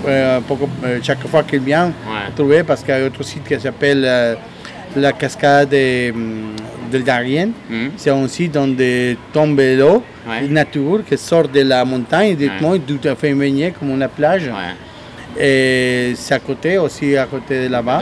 euh, 0.07 0.39
euh, 0.83 0.99
chaque 1.03 1.25
fois 1.27 1.43
qu'il 1.43 1.59
vient, 1.59 1.87
Ouais. 1.87 2.31
trouver 2.35 2.63
parce 2.63 2.81
qu'il 2.83 2.93
y 2.93 2.97
a 2.97 3.01
un 3.01 3.07
autre 3.07 3.23
site 3.23 3.43
qui 3.47 3.59
s'appelle 3.59 4.03
euh, 4.05 4.35
la 4.95 5.11
cascade 5.11 5.69
del 5.69 7.03
Darien. 7.05 7.49
Mhm. 7.69 7.91
C'est 7.97 8.09
un 8.09 8.27
site 8.27 8.51
dans 8.53 8.67
des 8.67 9.17
tombes 9.33 9.55
d'eau 9.77 10.03
Ouais. 10.27 10.47
nature 10.47 11.01
qui 11.07 11.17
sort 11.17 11.47
de 11.47 11.61
la 11.61 11.83
montagne 11.85 12.35
directement, 12.35 12.77
tout 12.77 13.07
à 13.07 13.15
fait 13.15 13.33
baigné 13.33 13.71
comme 13.77 13.89
une 13.91 14.07
plage. 14.07 14.43
Ouais. 14.47 14.75
Et 15.39 16.13
c'est 16.15 16.33
à 16.35 16.39
côté, 16.39 16.77
aussi 16.77 17.15
à 17.17 17.25
côté 17.25 17.67
de 17.67 17.71
là-bas. 17.71 18.01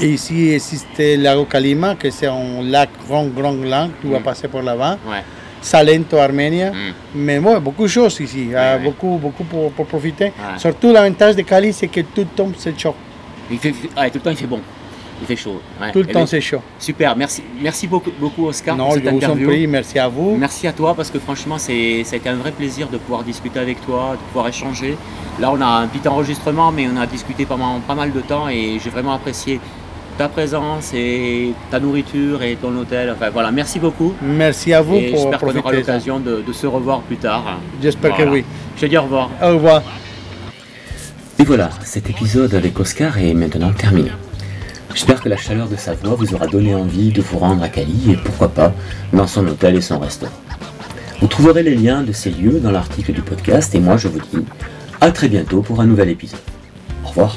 Et 0.00 0.08
ici 0.10 0.50
existe 0.50 0.86
le 0.98 1.16
lago 1.22 1.44
Kalima, 1.46 1.94
que 1.94 2.10
c'est 2.10 2.26
un 2.26 2.62
lac, 2.62 2.90
grand, 3.08 3.26
grand 3.26 3.54
lac, 3.64 3.90
tu 4.00 4.08
vas 4.08 4.18
Mm. 4.20 4.22
passer 4.22 4.48
par 4.48 4.62
là-bas. 4.62 4.98
Ouais. 5.08 5.22
Salento, 5.62 6.18
Arménie. 6.18 6.64
Mm. 6.64 6.92
Mais 7.14 7.38
ouais, 7.38 7.58
beaucoup 7.60 7.84
de 7.84 7.88
choses 7.88 8.20
ici, 8.20 8.48
beaucoup, 8.84 9.16
beaucoup 9.20 9.44
pour, 9.44 9.72
pour 9.72 9.86
profiter. 9.86 10.32
Surtout 10.58 10.92
l'avantage 10.92 11.34
de 11.36 11.42
Cali, 11.42 11.72
c'est 11.72 11.88
que 11.88 12.00
tout 12.02 12.20
le 12.20 12.26
temps 12.36 12.48
c'est 12.58 12.78
chaud. 12.78 12.94
Il 13.50 13.58
fait, 13.58 13.70
ouais, 13.96 14.10
tout 14.10 14.16
le 14.18 14.20
temps 14.20 14.30
il 14.30 14.36
fait 14.36 14.46
bon. 14.46 14.60
Il 15.22 15.26
fait 15.26 15.34
chaud. 15.36 15.62
Ouais. 15.80 15.92
Tout 15.92 16.00
le 16.00 16.06
temps 16.08 16.26
c'est 16.26 16.42
chaud. 16.42 16.60
Super, 16.78 17.16
merci, 17.16 17.42
merci 17.62 17.86
beaucoup, 17.86 18.10
beaucoup 18.20 18.46
Oscar 18.48 18.76
non, 18.76 18.84
pour 18.88 18.94
je 18.96 18.98
cette 19.00 19.08
vous 19.08 19.14
en 19.14 19.16
interview. 19.16 19.48
prie, 19.48 19.66
merci 19.66 19.98
à 19.98 20.08
vous. 20.08 20.36
Merci 20.36 20.66
à 20.66 20.72
toi 20.74 20.94
parce 20.94 21.10
que 21.10 21.18
franchement 21.18 21.56
ça 21.56 21.72
a 21.72 21.74
été 21.74 22.28
un 22.28 22.34
vrai 22.34 22.52
plaisir 22.52 22.88
de 22.88 22.98
pouvoir 22.98 23.22
discuter 23.24 23.58
avec 23.58 23.80
toi, 23.86 24.10
de 24.12 24.18
pouvoir 24.30 24.48
échanger. 24.48 24.94
Là 25.40 25.50
on 25.52 25.60
a 25.62 25.66
un 25.66 25.86
petit 25.86 26.06
enregistrement 26.06 26.70
mais 26.70 26.86
on 26.92 26.98
a 27.00 27.06
discuté 27.06 27.46
pendant 27.46 27.80
pas 27.80 27.94
mal 27.94 28.12
de 28.12 28.20
temps 28.20 28.46
et 28.50 28.78
j'ai 28.82 28.90
vraiment 28.90 29.14
apprécié 29.14 29.58
ta 30.18 30.28
présence 30.28 30.92
et 30.94 31.52
ta 31.70 31.78
nourriture 31.80 32.42
et 32.42 32.56
ton 32.56 32.76
hôtel. 32.76 33.10
Enfin 33.14 33.30
voilà, 33.30 33.50
merci 33.50 33.78
beaucoup. 33.78 34.14
Merci 34.22 34.72
à 34.72 34.80
vous 34.82 34.96
et 34.96 35.10
pour 35.10 35.18
j'espère 35.20 35.38
qu'on 35.40 35.56
aura 35.58 35.72
l'occasion 35.72 36.20
de, 36.20 36.42
de 36.46 36.52
se 36.52 36.66
revoir 36.66 37.00
plus 37.00 37.16
tard. 37.16 37.58
J'espère 37.82 38.14
Voilà. 38.14 38.24
que 38.26 38.30
oui. 38.30 38.44
Je 38.76 38.80
te 38.82 38.86
dis 38.86 38.96
au 38.96 39.02
revoir. 39.02 39.30
Au 39.42 39.48
revoir. 39.54 39.82
Et 41.38 41.44
voilà, 41.44 41.68
cet 41.84 42.08
épisode 42.08 42.54
avec 42.54 42.78
Oscar 42.80 43.18
est 43.18 43.34
maintenant 43.34 43.70
terminé. 43.72 44.10
J'espère 44.94 45.20
que 45.20 45.28
la 45.28 45.36
chaleur 45.36 45.68
de 45.68 45.76
sa 45.76 45.92
voix 45.92 46.14
vous 46.14 46.34
aura 46.34 46.46
donné 46.46 46.74
envie 46.74 47.10
de 47.10 47.20
vous 47.20 47.38
rendre 47.38 47.62
à 47.62 47.68
Cali 47.68 48.12
et 48.12 48.16
pourquoi 48.16 48.48
pas 48.48 48.72
dans 49.12 49.26
son 49.26 49.46
hôtel 49.46 49.76
et 49.76 49.82
son 49.82 49.98
restaurant. 49.98 50.32
Vous 51.20 51.26
trouverez 51.26 51.62
les 51.62 51.74
liens 51.74 52.02
de 52.02 52.12
ces 52.12 52.30
lieux 52.30 52.60
dans 52.60 52.70
l'article 52.70 53.12
du 53.12 53.20
podcast 53.20 53.74
et 53.74 53.80
moi 53.80 53.98
je 53.98 54.08
vous 54.08 54.20
dis 54.20 54.44
à 55.02 55.10
très 55.10 55.28
bientôt 55.28 55.60
pour 55.60 55.80
un 55.82 55.86
nouvel 55.86 56.08
épisode. 56.08 56.40
Au 57.04 57.08
revoir. 57.08 57.36